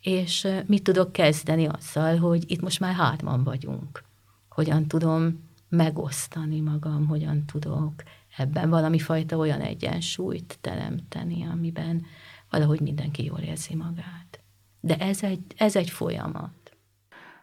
és 0.00 0.48
mit 0.66 0.82
tudok 0.82 1.12
kezdeni 1.12 1.66
azzal, 1.66 2.16
hogy 2.16 2.50
itt 2.50 2.60
most 2.60 2.80
már 2.80 2.94
hárman 2.94 3.44
vagyunk. 3.44 4.04
Hogyan 4.48 4.86
tudom 4.86 5.48
megosztani 5.68 6.60
magam, 6.60 7.06
hogyan 7.06 7.44
tudok 7.46 7.92
ebben 8.36 8.70
valami 8.70 8.98
fajta 8.98 9.36
olyan 9.36 9.60
egyensúlyt 9.60 10.58
teremteni, 10.60 11.44
amiben 11.44 12.04
valahogy 12.50 12.80
mindenki 12.80 13.24
jól 13.24 13.38
érzi 13.38 13.74
magát. 13.74 14.40
De 14.80 14.96
ez 14.96 15.22
egy, 15.22 15.42
ez 15.56 15.76
egy 15.76 15.90
folyamat. 15.90 16.61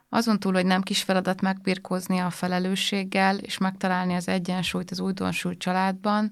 Azon 0.09 0.39
túl, 0.39 0.53
hogy 0.53 0.65
nem 0.65 0.81
kis 0.81 1.01
feladat 1.03 1.41
megbirkózni 1.41 2.17
a 2.17 2.29
felelősséggel, 2.29 3.37
és 3.37 3.57
megtalálni 3.57 4.13
az 4.13 4.27
egyensúlyt 4.27 4.91
az 4.91 4.99
újdonsult 4.99 5.57
családban, 5.57 6.31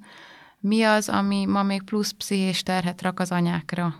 mi 0.60 0.84
az, 0.84 1.10
ami 1.10 1.46
ma 1.46 1.63
még 1.63 1.84
plusz 1.84 2.12
pszichés 2.12 2.63
terhet 2.63 3.01
rak 3.01 3.19
az 3.19 3.31
anyákra? 3.31 3.96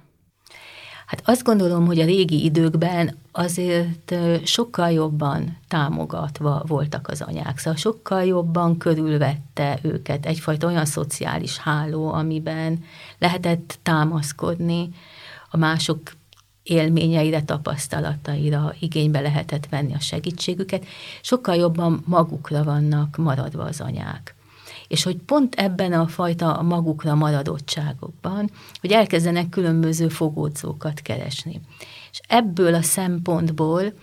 Hát 1.07 1.22
azt 1.25 1.43
gondolom, 1.43 1.86
hogy 1.86 2.00
a 2.00 2.05
régi 2.05 2.43
időkben 2.43 3.17
azért 3.31 4.15
sokkal 4.43 4.91
jobban 4.91 5.57
támogatva 5.67 6.63
voltak 6.67 7.07
az 7.07 7.22
anyák, 7.22 7.57
szóval 7.57 7.79
sokkal 7.79 8.24
jobban 8.24 8.77
körülvette 8.77 9.79
őket 9.81 10.25
egyfajta 10.25 10.67
olyan 10.67 10.86
szociális 10.86 11.57
háló, 11.57 12.13
amiben 12.13 12.84
lehetett 13.17 13.79
támaszkodni 13.84 14.89
a 15.50 15.57
mások 15.57 16.00
élményeire, 16.67 17.43
tapasztalataira 17.43 18.74
igénybe 18.79 19.19
lehetett 19.19 19.67
venni 19.69 19.93
a 19.93 20.00
segítségüket, 20.00 20.86
sokkal 21.21 21.55
jobban 21.55 22.03
magukra 22.05 22.63
vannak 22.63 23.17
maradva 23.17 23.63
az 23.63 23.81
anyák 23.81 24.36
és 24.88 25.03
hogy 25.03 25.17
pont 25.17 25.55
ebben 25.55 25.93
a 25.93 26.07
fajta 26.07 26.62
magukra 26.62 27.15
maradottságokban, 27.15 28.50
hogy 28.81 28.91
elkezdenek 28.91 29.50
különböző 29.50 30.07
fogódzókat 30.07 31.01
keresni. 31.01 31.62
És 32.12 32.19
ebből 32.27 32.74
a 32.74 32.81
szempontból 32.81 33.93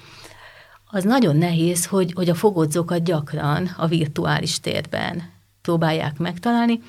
az 0.90 1.04
nagyon 1.04 1.36
nehéz, 1.36 1.86
hogy, 1.86 2.12
hogy 2.14 2.28
a 2.28 2.34
fogódzókat 2.34 3.04
gyakran 3.04 3.74
a 3.76 3.86
virtuális 3.86 4.60
térben 4.60 5.22
próbálják 5.62 6.18
megtalálni, 6.18 6.82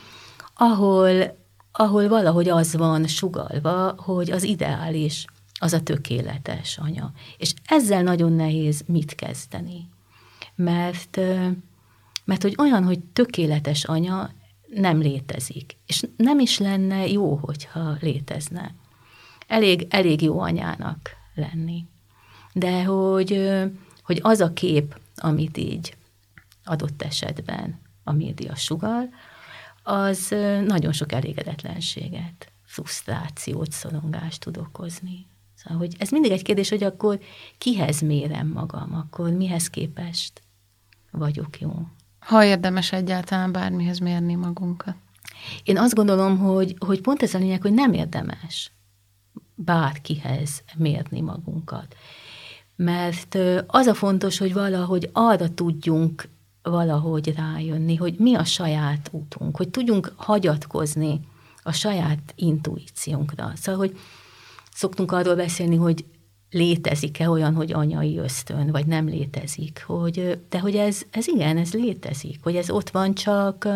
ahol, 0.55 1.37
ahol 1.71 2.07
valahogy 2.07 2.49
az 2.49 2.75
van 2.75 3.07
sugalva, 3.07 3.93
hogy 3.97 4.31
az 4.31 4.43
ideális, 4.43 5.25
az 5.59 5.73
a 5.73 5.83
tökéletes 5.83 6.77
anya. 6.77 7.11
És 7.37 7.53
ezzel 7.65 8.03
nagyon 8.03 8.31
nehéz 8.31 8.83
mit 8.87 9.15
kezdeni. 9.15 9.89
Mert 10.55 11.19
mert 12.25 12.41
hogy 12.41 12.55
olyan, 12.57 12.83
hogy 12.83 12.99
tökéletes 12.99 13.83
anya 13.83 14.31
nem 14.67 14.99
létezik. 14.99 15.77
És 15.85 16.03
nem 16.17 16.39
is 16.39 16.57
lenne 16.57 17.07
jó, 17.07 17.35
hogyha 17.35 17.97
létezne. 17.99 18.73
Elég, 19.47 19.87
elég 19.89 20.21
jó 20.21 20.39
anyának 20.39 21.09
lenni. 21.35 21.85
De 22.53 22.83
hogy, 22.83 23.49
hogy 24.03 24.19
az 24.21 24.39
a 24.39 24.53
kép, 24.53 24.99
amit 25.15 25.57
így 25.57 25.97
adott 26.63 27.01
esetben 27.01 27.79
a 28.03 28.11
média 28.11 28.55
sugal, 28.55 29.09
az 29.83 30.27
nagyon 30.65 30.91
sok 30.91 31.11
elégedetlenséget, 31.11 32.51
frusztrációt, 32.63 33.71
szorongást 33.71 34.39
tud 34.39 34.57
okozni. 34.57 35.25
Szóval, 35.65 35.79
hogy 35.79 35.95
ez 35.99 36.09
mindig 36.09 36.31
egy 36.31 36.41
kérdés, 36.41 36.69
hogy 36.69 36.83
akkor 36.83 37.19
kihez 37.57 38.01
mérem 38.01 38.47
magam, 38.47 38.93
akkor 38.93 39.31
mihez 39.31 39.69
képest 39.69 40.41
vagyok 41.11 41.59
jó. 41.59 41.71
Ha 42.19 42.43
érdemes 42.43 42.91
egyáltalán 42.91 43.51
bármihez 43.51 43.99
mérni 43.99 44.35
magunkat? 44.35 44.95
Én 45.63 45.77
azt 45.77 45.95
gondolom, 45.95 46.37
hogy, 46.37 46.75
hogy 46.79 47.01
pont 47.01 47.21
ez 47.21 47.33
a 47.33 47.37
lényeg, 47.37 47.61
hogy 47.61 47.73
nem 47.73 47.93
érdemes 47.93 48.71
bárkihez 49.55 50.63
mérni 50.75 51.21
magunkat. 51.21 51.95
Mert 52.75 53.37
az 53.67 53.85
a 53.85 53.93
fontos, 53.93 54.37
hogy 54.37 54.53
valahogy 54.53 55.09
arra 55.13 55.53
tudjunk 55.53 56.29
valahogy 56.61 57.33
rájönni, 57.35 57.95
hogy 57.95 58.15
mi 58.17 58.35
a 58.35 58.43
saját 58.43 59.09
útunk, 59.11 59.57
hogy 59.57 59.69
tudjunk 59.69 60.13
hagyatkozni 60.15 61.19
a 61.63 61.71
saját 61.71 62.33
intuíciónkra. 62.35 63.51
Szóval, 63.55 63.79
hogy 63.79 63.97
szoktunk 64.75 65.11
arról 65.11 65.35
beszélni, 65.35 65.75
hogy 65.75 66.05
létezik-e 66.49 67.29
olyan, 67.29 67.55
hogy 67.55 67.73
anyai 67.73 68.17
ösztön, 68.17 68.71
vagy 68.71 68.85
nem 68.85 69.05
létezik. 69.07 69.83
Hogy, 69.87 70.39
de 70.49 70.59
hogy 70.59 70.75
ez, 70.75 71.01
ez 71.11 71.27
igen, 71.27 71.57
ez 71.57 71.73
létezik, 71.73 72.39
hogy 72.43 72.55
ez 72.55 72.69
ott 72.69 72.89
van 72.89 73.13
csak, 73.13 73.67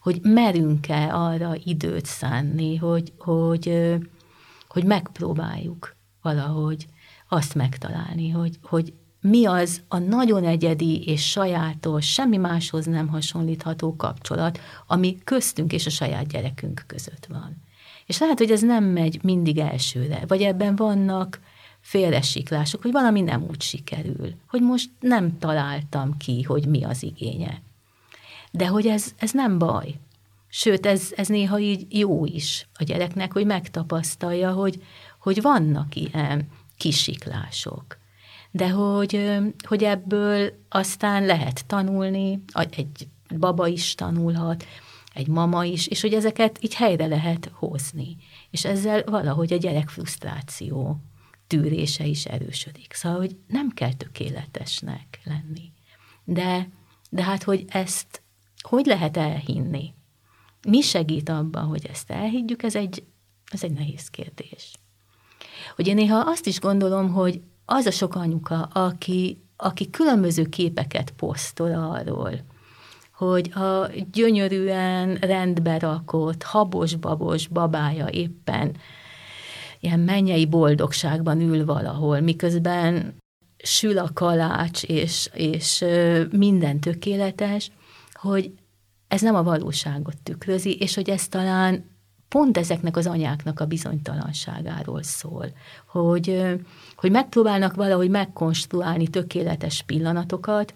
hogy 0.00 0.20
merünk-e 0.22 1.14
arra 1.14 1.54
időt 1.64 2.04
szánni, 2.04 2.76
hogy, 2.76 3.12
hogy, 3.18 3.94
hogy 4.68 4.84
megpróbáljuk 4.84 5.96
valahogy 6.22 6.86
azt 7.28 7.54
megtalálni, 7.54 8.30
hogy, 8.30 8.58
hogy 8.62 8.92
mi 9.20 9.46
az 9.46 9.80
a 9.88 9.98
nagyon 9.98 10.44
egyedi 10.44 11.04
és 11.06 11.30
sajátos, 11.30 12.12
semmi 12.12 12.36
máshoz 12.36 12.86
nem 12.86 13.08
hasonlítható 13.08 13.96
kapcsolat, 13.96 14.58
ami 14.86 15.18
köztünk 15.24 15.72
és 15.72 15.86
a 15.86 15.90
saját 15.90 16.26
gyerekünk 16.26 16.84
között 16.86 17.26
van. 17.28 17.62
És 18.06 18.18
lehet, 18.18 18.38
hogy 18.38 18.50
ez 18.50 18.60
nem 18.62 18.84
megy 18.84 19.18
mindig 19.22 19.58
elsőre, 19.58 20.24
vagy 20.26 20.42
ebben 20.42 20.76
vannak 20.76 21.40
félresiklások, 21.80 22.82
hogy 22.82 22.92
valami 22.92 23.20
nem 23.20 23.42
úgy 23.48 23.62
sikerül, 23.62 24.34
hogy 24.48 24.62
most 24.62 24.90
nem 25.00 25.38
találtam 25.38 26.16
ki, 26.16 26.42
hogy 26.42 26.66
mi 26.66 26.84
az 26.84 27.02
igénye. 27.02 27.62
De 28.50 28.66
hogy 28.66 28.86
ez, 28.86 29.14
ez 29.18 29.32
nem 29.32 29.58
baj. 29.58 29.94
Sőt, 30.48 30.86
ez, 30.86 31.12
ez 31.16 31.28
néha 31.28 31.58
így 31.58 31.86
jó 31.98 32.24
is 32.26 32.66
a 32.78 32.84
gyereknek, 32.84 33.32
hogy 33.32 33.46
megtapasztalja, 33.46 34.52
hogy, 34.52 34.82
hogy 35.18 35.42
vannak 35.42 35.96
ilyen 35.96 36.48
kisiklások. 36.76 37.98
De 38.50 38.70
hogy, 38.70 39.40
hogy 39.68 39.84
ebből 39.84 40.52
aztán 40.68 41.24
lehet 41.24 41.66
tanulni, 41.66 42.44
egy 42.70 43.08
baba 43.38 43.66
is 43.66 43.94
tanulhat, 43.94 44.64
egy 45.14 45.28
mama 45.28 45.64
is, 45.64 45.86
és 45.86 46.00
hogy 46.00 46.14
ezeket 46.14 46.58
így 46.60 46.74
helyre 46.74 47.06
lehet 47.06 47.50
hozni. 47.54 48.16
És 48.50 48.64
ezzel 48.64 49.02
valahogy 49.04 49.52
a 49.52 49.56
gyerek 49.56 49.88
frusztráció 49.88 51.00
tűrése 51.46 52.04
is 52.04 52.24
erősödik. 52.24 52.92
Szóval, 52.92 53.18
hogy 53.18 53.36
nem 53.46 53.70
kell 53.70 53.92
tökéletesnek 53.92 55.20
lenni. 55.24 55.72
De, 56.24 56.68
de 57.10 57.22
hát, 57.22 57.42
hogy 57.42 57.64
ezt 57.68 58.22
hogy 58.68 58.86
lehet 58.86 59.16
elhinni? 59.16 59.94
Mi 60.68 60.80
segít 60.80 61.28
abban, 61.28 61.64
hogy 61.64 61.86
ezt 61.86 62.10
elhiggyük, 62.10 62.62
ez 62.62 62.74
egy, 62.74 63.04
ez 63.50 63.64
egy 63.64 63.72
nehéz 63.72 64.08
kérdés. 64.08 64.72
Hogy 65.76 65.86
én 65.86 65.94
néha 65.94 66.18
azt 66.18 66.46
is 66.46 66.60
gondolom, 66.60 67.12
hogy 67.12 67.42
az 67.64 67.86
a 67.86 67.90
sok 67.90 68.14
anyuka, 68.14 68.62
aki, 68.62 69.42
aki 69.56 69.90
különböző 69.90 70.44
képeket 70.48 71.10
posztol 71.10 71.74
arról, 71.74 72.40
hogy 73.16 73.52
a 73.54 73.90
gyönyörűen 74.12 75.14
rendbe 75.14 75.78
rakott, 75.78 76.42
habos-babos 76.42 77.46
babája 77.46 78.08
éppen 78.10 78.76
ilyen 79.80 80.00
mennyei 80.00 80.46
boldogságban 80.46 81.40
ül 81.40 81.64
valahol, 81.64 82.20
miközben 82.20 83.14
sül 83.56 83.98
a 83.98 84.10
kalács, 84.14 84.82
és, 84.82 85.30
és 85.32 85.84
minden 86.30 86.80
tökéletes, 86.80 87.70
hogy 88.12 88.52
ez 89.08 89.20
nem 89.20 89.34
a 89.34 89.42
valóságot 89.42 90.16
tükrözi, 90.22 90.76
és 90.76 90.94
hogy 90.94 91.10
ez 91.10 91.28
talán 91.28 91.92
pont 92.28 92.58
ezeknek 92.58 92.96
az 92.96 93.06
anyáknak 93.06 93.60
a 93.60 93.66
bizonytalanságáról 93.66 95.02
szól, 95.02 95.46
hogy, 95.86 96.42
hogy 96.96 97.10
megpróbálnak 97.10 97.74
valahogy 97.74 98.10
megkonstruálni 98.10 99.08
tökéletes 99.08 99.82
pillanatokat, 99.82 100.74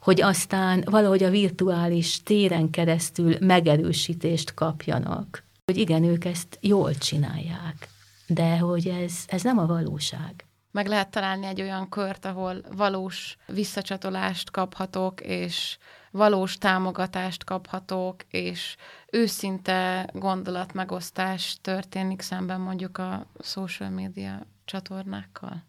hogy 0.00 0.20
aztán 0.20 0.82
valahogy 0.90 1.22
a 1.22 1.30
virtuális 1.30 2.22
téren 2.22 2.70
keresztül 2.70 3.36
megerősítést 3.40 4.54
kapjanak. 4.54 5.44
Hogy 5.64 5.76
igen, 5.76 6.04
ők 6.04 6.24
ezt 6.24 6.58
jól 6.60 6.94
csinálják 6.94 7.88
de 8.34 8.58
hogy 8.58 8.88
ez, 8.88 9.24
ez 9.26 9.42
nem 9.42 9.58
a 9.58 9.66
valóság. 9.66 10.44
Meg 10.70 10.86
lehet 10.86 11.10
találni 11.10 11.46
egy 11.46 11.60
olyan 11.60 11.88
kört, 11.88 12.24
ahol 12.24 12.60
valós 12.76 13.36
visszacsatolást 13.46 14.50
kaphatok, 14.50 15.20
és 15.20 15.78
valós 16.10 16.58
támogatást 16.58 17.44
kaphatok, 17.44 18.22
és 18.28 18.76
őszinte 19.10 20.10
gondolatmegosztás 20.12 21.58
történik 21.60 22.20
szemben 22.20 22.60
mondjuk 22.60 22.98
a 22.98 23.26
social 23.40 23.90
media 23.90 24.46
csatornákkal? 24.64 25.64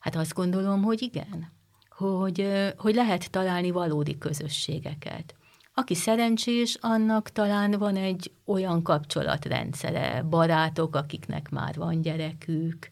Hát 0.00 0.16
azt 0.16 0.34
gondolom, 0.34 0.82
hogy 0.82 1.02
igen. 1.02 1.52
Hogy, 1.96 2.48
hogy 2.76 2.94
lehet 2.94 3.30
találni 3.30 3.70
valódi 3.70 4.18
közösségeket. 4.18 5.34
Aki 5.74 5.94
szerencsés, 5.94 6.78
annak 6.80 7.30
talán 7.30 7.70
van 7.70 7.96
egy 7.96 8.30
olyan 8.44 8.82
kapcsolatrendszere, 8.82 10.22
barátok, 10.30 10.96
akiknek 10.96 11.50
már 11.50 11.74
van 11.74 12.00
gyerekük, 12.00 12.90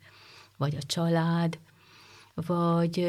vagy 0.56 0.76
a 0.76 0.82
család, 0.86 1.58
vagy, 2.34 3.08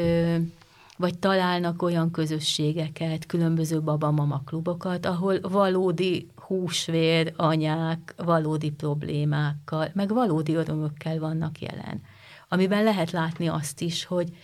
vagy 0.96 1.18
találnak 1.18 1.82
olyan 1.82 2.10
közösségeket, 2.10 3.26
különböző 3.26 3.80
baba-mama 3.80 4.42
klubokat, 4.44 5.06
ahol 5.06 5.40
valódi 5.40 6.28
húsvér 6.36 7.32
anyák 7.36 8.14
valódi 8.16 8.70
problémákkal, 8.70 9.90
meg 9.92 10.08
valódi 10.08 10.54
örömökkel 10.54 11.18
vannak 11.18 11.60
jelen. 11.60 12.02
Amiben 12.48 12.84
lehet 12.84 13.10
látni 13.10 13.48
azt 13.48 13.80
is, 13.80 14.04
hogy 14.04 14.36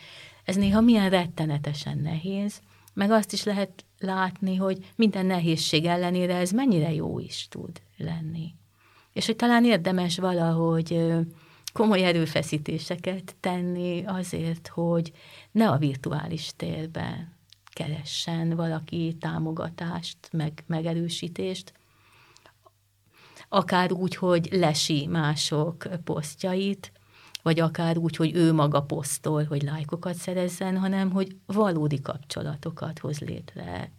ez 0.50 0.56
néha 0.56 0.80
milyen 0.80 1.10
rettenetesen 1.10 1.98
nehéz, 1.98 2.60
meg 2.94 3.10
azt 3.10 3.32
is 3.32 3.44
lehet 3.44 3.84
látni, 3.98 4.56
hogy 4.56 4.92
minden 4.96 5.26
nehézség 5.26 5.84
ellenére 5.84 6.36
ez 6.36 6.50
mennyire 6.50 6.92
jó 6.92 7.18
is 7.18 7.46
tud 7.48 7.82
lenni. 7.96 8.54
És 9.12 9.26
hogy 9.26 9.36
talán 9.36 9.64
érdemes 9.64 10.18
valahogy 10.18 11.10
komoly 11.72 12.04
erőfeszítéseket 12.04 13.36
tenni 13.40 14.04
azért, 14.06 14.68
hogy 14.68 15.12
ne 15.50 15.68
a 15.68 15.76
virtuális 15.76 16.50
térben 16.56 17.32
keressen 17.72 18.56
valaki 18.56 19.16
támogatást, 19.20 20.18
meg 20.32 20.64
megerősítést, 20.66 21.72
akár 23.48 23.92
úgy, 23.92 24.14
hogy 24.16 24.48
lesi 24.52 25.06
mások 25.06 25.88
posztjait, 26.04 26.92
vagy 27.42 27.60
akár 27.60 27.96
úgy, 27.96 28.16
hogy 28.16 28.34
ő 28.34 28.52
maga 28.52 28.82
posztol, 28.82 29.44
hogy 29.44 29.62
lájkokat 29.62 30.14
szerezzen, 30.14 30.78
hanem 30.78 31.10
hogy 31.10 31.36
valódi 31.46 32.00
kapcsolatokat 32.00 32.98
hoz 32.98 33.18
létre 33.18 33.92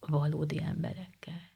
valódi 0.00 0.62
emberekkel. 0.62 1.50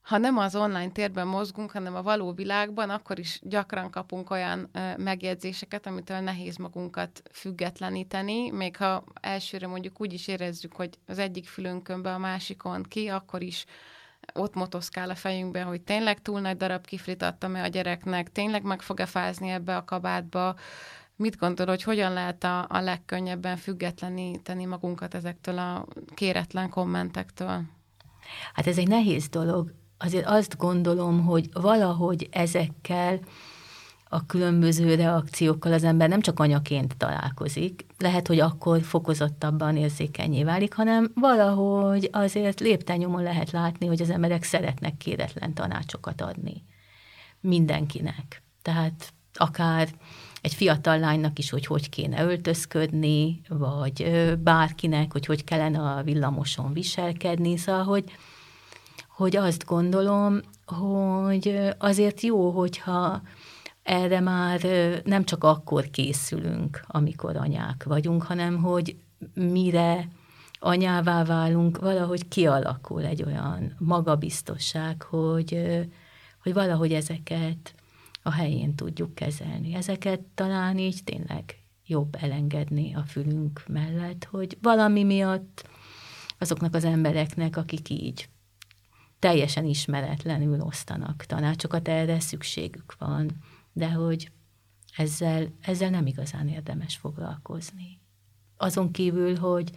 Ha 0.00 0.18
nem 0.18 0.38
az 0.38 0.56
online 0.56 0.90
térben 0.90 1.26
mozgunk, 1.26 1.70
hanem 1.70 1.94
a 1.94 2.02
való 2.02 2.32
világban, 2.32 2.90
akkor 2.90 3.18
is 3.18 3.40
gyakran 3.42 3.90
kapunk 3.90 4.30
olyan 4.30 4.70
megjegyzéseket, 4.96 5.86
amitől 5.86 6.18
nehéz 6.18 6.56
magunkat 6.56 7.22
függetleníteni, 7.32 8.50
még 8.50 8.76
ha 8.76 9.04
elsőre 9.20 9.66
mondjuk 9.66 10.00
úgy 10.00 10.12
is 10.12 10.28
érezzük, 10.28 10.72
hogy 10.72 10.98
az 11.06 11.18
egyik 11.18 11.46
fülünkön 11.46 12.02
be, 12.02 12.14
a 12.14 12.18
másikon 12.18 12.82
ki, 12.82 13.08
akkor 13.08 13.42
is 13.42 13.64
ott 14.34 14.54
motoszkál 14.54 15.10
a 15.10 15.14
fejünkben, 15.14 15.64
hogy 15.64 15.80
tényleg 15.80 16.22
túl 16.22 16.40
nagy 16.40 16.56
darab 16.56 16.86
kiflit 16.86 17.22
adtam-e 17.22 17.62
a 17.62 17.66
gyereknek, 17.66 18.32
tényleg 18.32 18.62
meg 18.62 18.82
fog-e 18.82 19.06
fázni 19.06 19.48
ebbe 19.48 19.76
a 19.76 19.84
kabátba, 19.84 20.56
Mit 21.18 21.36
gondol, 21.36 21.66
hogy 21.66 21.82
hogyan 21.82 22.12
lehet 22.12 22.44
a, 22.44 22.66
a 22.68 22.80
legkönnyebben 22.80 23.56
függetleníteni 23.56 24.64
magunkat 24.64 25.14
ezektől 25.14 25.58
a 25.58 25.86
kéretlen 26.14 26.68
kommentektől? 26.68 27.62
Hát 28.52 28.66
ez 28.66 28.78
egy 28.78 28.88
nehéz 28.88 29.28
dolog. 29.28 29.72
Azért 29.98 30.26
azt 30.26 30.56
gondolom, 30.56 31.24
hogy 31.24 31.48
valahogy 31.52 32.28
ezekkel 32.30 33.20
a 34.08 34.26
különböző 34.26 34.94
reakciókkal 34.94 35.72
az 35.72 35.84
ember 35.84 36.08
nem 36.08 36.20
csak 36.20 36.40
anyaként 36.40 36.96
találkozik, 36.96 37.86
lehet, 37.98 38.26
hogy 38.26 38.40
akkor 38.40 38.82
fokozottabban 38.82 39.76
érzékenyé 39.76 40.44
válik, 40.44 40.74
hanem 40.74 41.10
valahogy 41.14 42.08
azért 42.12 42.60
léptenyomon 42.60 43.22
lehet 43.22 43.50
látni, 43.50 43.86
hogy 43.86 44.02
az 44.02 44.10
emberek 44.10 44.42
szeretnek 44.42 44.96
kéretlen 44.96 45.54
tanácsokat 45.54 46.20
adni 46.20 46.64
mindenkinek. 47.40 48.42
Tehát 48.62 49.12
akár 49.34 49.88
egy 50.40 50.54
fiatal 50.54 50.98
lánynak 50.98 51.38
is, 51.38 51.50
hogy 51.50 51.66
hogy 51.66 51.88
kéne 51.88 52.24
öltözködni, 52.24 53.40
vagy 53.48 54.32
bárkinek, 54.38 55.12
hogy 55.12 55.26
hogy 55.26 55.44
kellene 55.44 55.78
a 55.78 56.02
villamoson 56.02 56.72
viselkedni, 56.72 57.56
szóval, 57.56 57.84
hogy, 57.84 58.04
hogy 59.08 59.36
azt 59.36 59.64
gondolom, 59.64 60.40
hogy 60.66 61.58
azért 61.78 62.20
jó, 62.20 62.50
hogyha 62.50 63.22
erre 63.86 64.20
már 64.20 64.60
nem 65.04 65.24
csak 65.24 65.44
akkor 65.44 65.90
készülünk, 65.90 66.80
amikor 66.86 67.36
anyák 67.36 67.84
vagyunk, 67.84 68.22
hanem 68.22 68.56
hogy 68.56 68.96
mire 69.34 70.08
anyává 70.58 71.24
válunk, 71.24 71.78
valahogy 71.78 72.28
kialakul 72.28 73.04
egy 73.04 73.22
olyan 73.22 73.74
magabiztosság, 73.78 75.02
hogy, 75.02 75.58
hogy 76.42 76.52
valahogy 76.52 76.92
ezeket 76.92 77.74
a 78.22 78.30
helyén 78.32 78.74
tudjuk 78.74 79.14
kezelni. 79.14 79.74
Ezeket 79.74 80.20
talán 80.20 80.78
így 80.78 81.04
tényleg 81.04 81.58
jobb 81.86 82.16
elengedni 82.20 82.94
a 82.94 83.02
fülünk 83.02 83.62
mellett, 83.68 84.24
hogy 84.30 84.58
valami 84.62 85.04
miatt 85.04 85.68
azoknak 86.38 86.74
az 86.74 86.84
embereknek, 86.84 87.56
akik 87.56 87.88
így 87.88 88.28
teljesen 89.18 89.64
ismeretlenül 89.64 90.60
osztanak 90.60 91.24
tanácsokat, 91.24 91.88
erre 91.88 92.20
szükségük 92.20 92.94
van, 92.98 93.30
de 93.76 93.90
hogy 93.90 94.30
ezzel, 94.96 95.52
ezzel 95.60 95.90
nem 95.90 96.06
igazán 96.06 96.48
érdemes 96.48 96.96
foglalkozni. 96.96 98.00
Azon 98.56 98.90
kívül, 98.90 99.36
hogy 99.36 99.70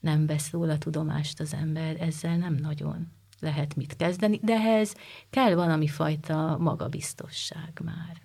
nem 0.00 0.26
vesz 0.26 0.50
róla 0.50 0.78
tudomást 0.78 1.40
az 1.40 1.54
ember, 1.54 2.00
ezzel 2.00 2.36
nem 2.36 2.54
nagyon 2.54 3.12
lehet 3.40 3.76
mit 3.76 3.96
kezdeni, 3.96 4.40
de 4.42 4.52
ehhez 4.52 4.94
kell 5.30 5.54
valami 5.54 5.86
fajta 5.86 6.56
magabiztosság 6.58 7.80
már. 7.84 8.20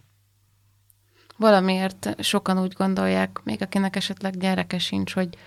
Valamiért 1.37 2.23
sokan 2.23 2.59
úgy 2.59 2.73
gondolják, 2.73 3.41
még 3.43 3.61
akinek 3.61 3.95
esetleg 3.95 4.37
gyereke 4.37 4.77
sincs, 4.77 5.13
hogy 5.13 5.37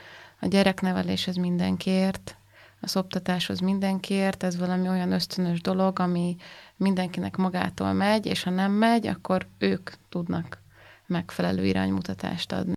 a 0.40 0.46
gyereknevelés 0.46 1.26
ez 1.26 1.36
mindenkiért, 1.36 2.37
a 2.80 2.86
szoptatáshoz 2.86 3.58
mindenkiért, 3.60 4.42
ez 4.42 4.56
valami 4.56 4.88
olyan 4.88 5.12
ösztönös 5.12 5.60
dolog, 5.60 5.98
ami 5.98 6.36
mindenkinek 6.76 7.36
magától 7.36 7.92
megy, 7.92 8.26
és 8.26 8.42
ha 8.42 8.50
nem 8.50 8.72
megy, 8.72 9.06
akkor 9.06 9.46
ők 9.58 9.90
tudnak 10.08 10.62
megfelelő 11.06 11.66
iránymutatást 11.66 12.52
adni. 12.52 12.72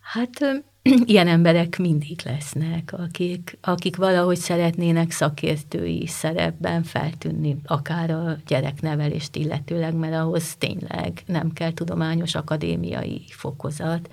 Hát 0.00 0.62
ilyen 1.04 1.28
emberek 1.28 1.78
mindig 1.78 2.20
lesznek, 2.24 2.92
akik, 2.92 3.58
akik 3.60 3.96
valahogy 3.96 4.36
szeretnének 4.36 5.10
szakértői 5.10 6.06
szerepben 6.06 6.82
feltűnni, 6.82 7.56
akár 7.64 8.10
a 8.10 8.36
gyereknevelést 8.46 9.36
illetőleg, 9.36 9.94
mert 9.94 10.14
ahhoz 10.14 10.56
tényleg 10.56 11.22
nem 11.26 11.52
kell 11.52 11.72
tudományos 11.72 12.34
akadémiai 12.34 13.24
fokozat, 13.28 14.10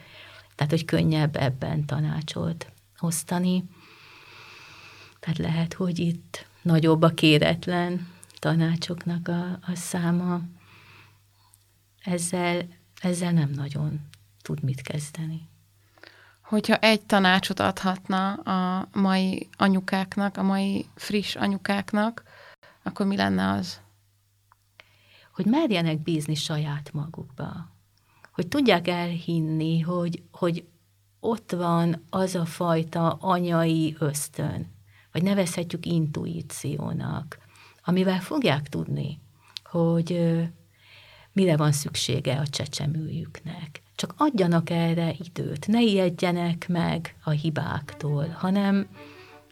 tehát 0.55 0.71
hogy 0.71 0.85
könnyebb 0.85 1.35
ebben 1.35 1.85
tanácsot 1.85 2.71
osztani. 2.99 3.63
Tehát 5.19 5.37
lehet, 5.37 5.73
hogy 5.73 5.99
itt 5.99 6.47
nagyobb 6.61 7.01
a 7.01 7.09
kéretlen 7.09 8.07
tanácsoknak 8.39 9.27
a, 9.27 9.51
a 9.51 9.75
száma. 9.75 10.41
Ezzel, 12.03 12.67
ezzel 13.01 13.31
nem 13.31 13.49
nagyon 13.49 13.99
tud 14.41 14.63
mit 14.63 14.81
kezdeni. 14.81 15.47
Hogyha 16.41 16.75
egy 16.75 17.01
tanácsot 17.01 17.59
adhatna 17.59 18.33
a 18.33 18.87
mai 18.93 19.49
anyukáknak, 19.57 20.37
a 20.37 20.43
mai 20.43 20.85
friss 20.95 21.35
anyukáknak, 21.35 22.23
akkor 22.83 23.05
mi 23.05 23.15
lenne 23.15 23.49
az? 23.49 23.81
Hogy 25.33 25.45
merjenek 25.45 25.99
bízni 25.99 26.35
saját 26.35 26.93
magukba. 26.93 27.69
Hogy 28.31 28.47
tudják 28.47 28.87
elhinni, 28.87 29.79
hogy, 29.79 30.23
hogy 30.31 30.67
ott 31.19 31.51
van 31.51 32.05
az 32.09 32.35
a 32.35 32.45
fajta 32.45 33.13
anyai 33.13 33.95
ösztön, 33.99 34.67
vagy 35.11 35.23
nevezhetjük 35.23 35.85
intuíciónak, 35.85 37.37
amivel 37.83 38.19
fogják 38.19 38.69
tudni, 38.69 39.19
hogy 39.63 40.37
mire 41.33 41.57
van 41.57 41.71
szüksége 41.71 42.39
a 42.39 42.47
csecsemőjüknek 42.47 43.81
csak 43.99 44.13
adjanak 44.17 44.69
erre 44.69 45.13
időt, 45.23 45.67
ne 45.67 45.81
ijedjenek 45.81 46.67
meg 46.67 47.15
a 47.23 47.29
hibáktól, 47.29 48.35
hanem 48.37 48.87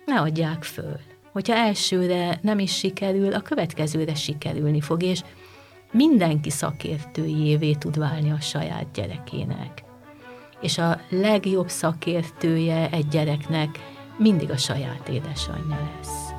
ne 0.05 0.19
adják 0.19 0.63
föl. 0.63 0.99
Hogyha 1.31 1.55
elsőre 1.55 2.39
nem 2.41 2.59
is 2.59 2.77
sikerül, 2.77 3.33
a 3.33 3.41
következőre 3.41 4.15
sikerülni 4.15 4.81
fog, 4.81 5.03
és 5.03 5.21
mindenki 5.91 6.49
szakértőjévé 6.49 7.73
tud 7.73 7.97
válni 7.97 8.31
a 8.31 8.39
saját 8.39 8.91
gyerekének. 8.93 9.83
És 10.61 10.77
a 10.77 11.01
legjobb 11.09 11.69
szakértője 11.69 12.89
egy 12.89 13.07
gyereknek 13.07 13.96
mindig 14.17 14.51
a 14.51 14.57
saját 14.57 15.07
édesanyja 15.09 15.77
lesz. 15.95 16.29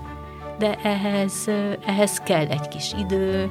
De 0.59 0.75
ehhez, 0.75 1.49
ehhez 1.87 2.19
kell 2.19 2.47
egy 2.47 2.69
kis 2.69 2.93
idő, 2.99 3.51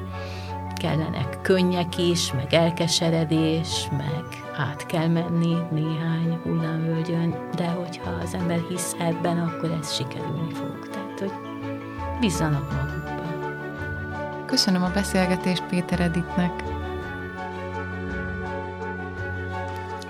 kellenek 0.76 1.42
könnyek 1.42 1.98
is, 1.98 2.34
meg 2.34 2.54
elkeseredés, 2.54 3.88
meg 3.92 4.26
át 4.58 4.86
kell 4.86 5.08
menni 5.08 5.56
néhány 5.72 6.40
hullámvölgyön, 6.44 7.50
de 7.56 7.68
hogyha 7.68 8.12
az 8.24 8.34
ember 8.34 8.60
hisz 8.70 8.96
ebben, 9.00 9.40
akkor 9.40 9.72
ez 9.82 9.94
sikerülni 9.94 10.54
fog. 10.54 10.90
Tehát, 10.90 11.20
hogy 11.20 11.32
bízzanak 12.20 12.72
magukban. 12.72 13.16
Köszönöm 14.46 14.84
a 14.84 14.92
beszélgetést 14.94 15.64
Péter 15.64 16.00
Editnek. 16.00 16.77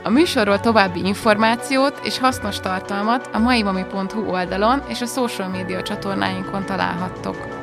A 0.08 0.10
műsorról 0.10 0.60
további 0.60 1.06
információt 1.06 2.00
és 2.04 2.20
hasznos 2.20 2.60
tartalmat 2.60 3.30
a 3.34 3.40
maimami.hu 3.40 4.30
oldalon 4.30 4.84
és 4.88 5.02
a 5.02 5.06
social 5.06 5.50
média 5.50 5.82
csatornáinkon 5.82 6.66
találhattok. 6.66 7.57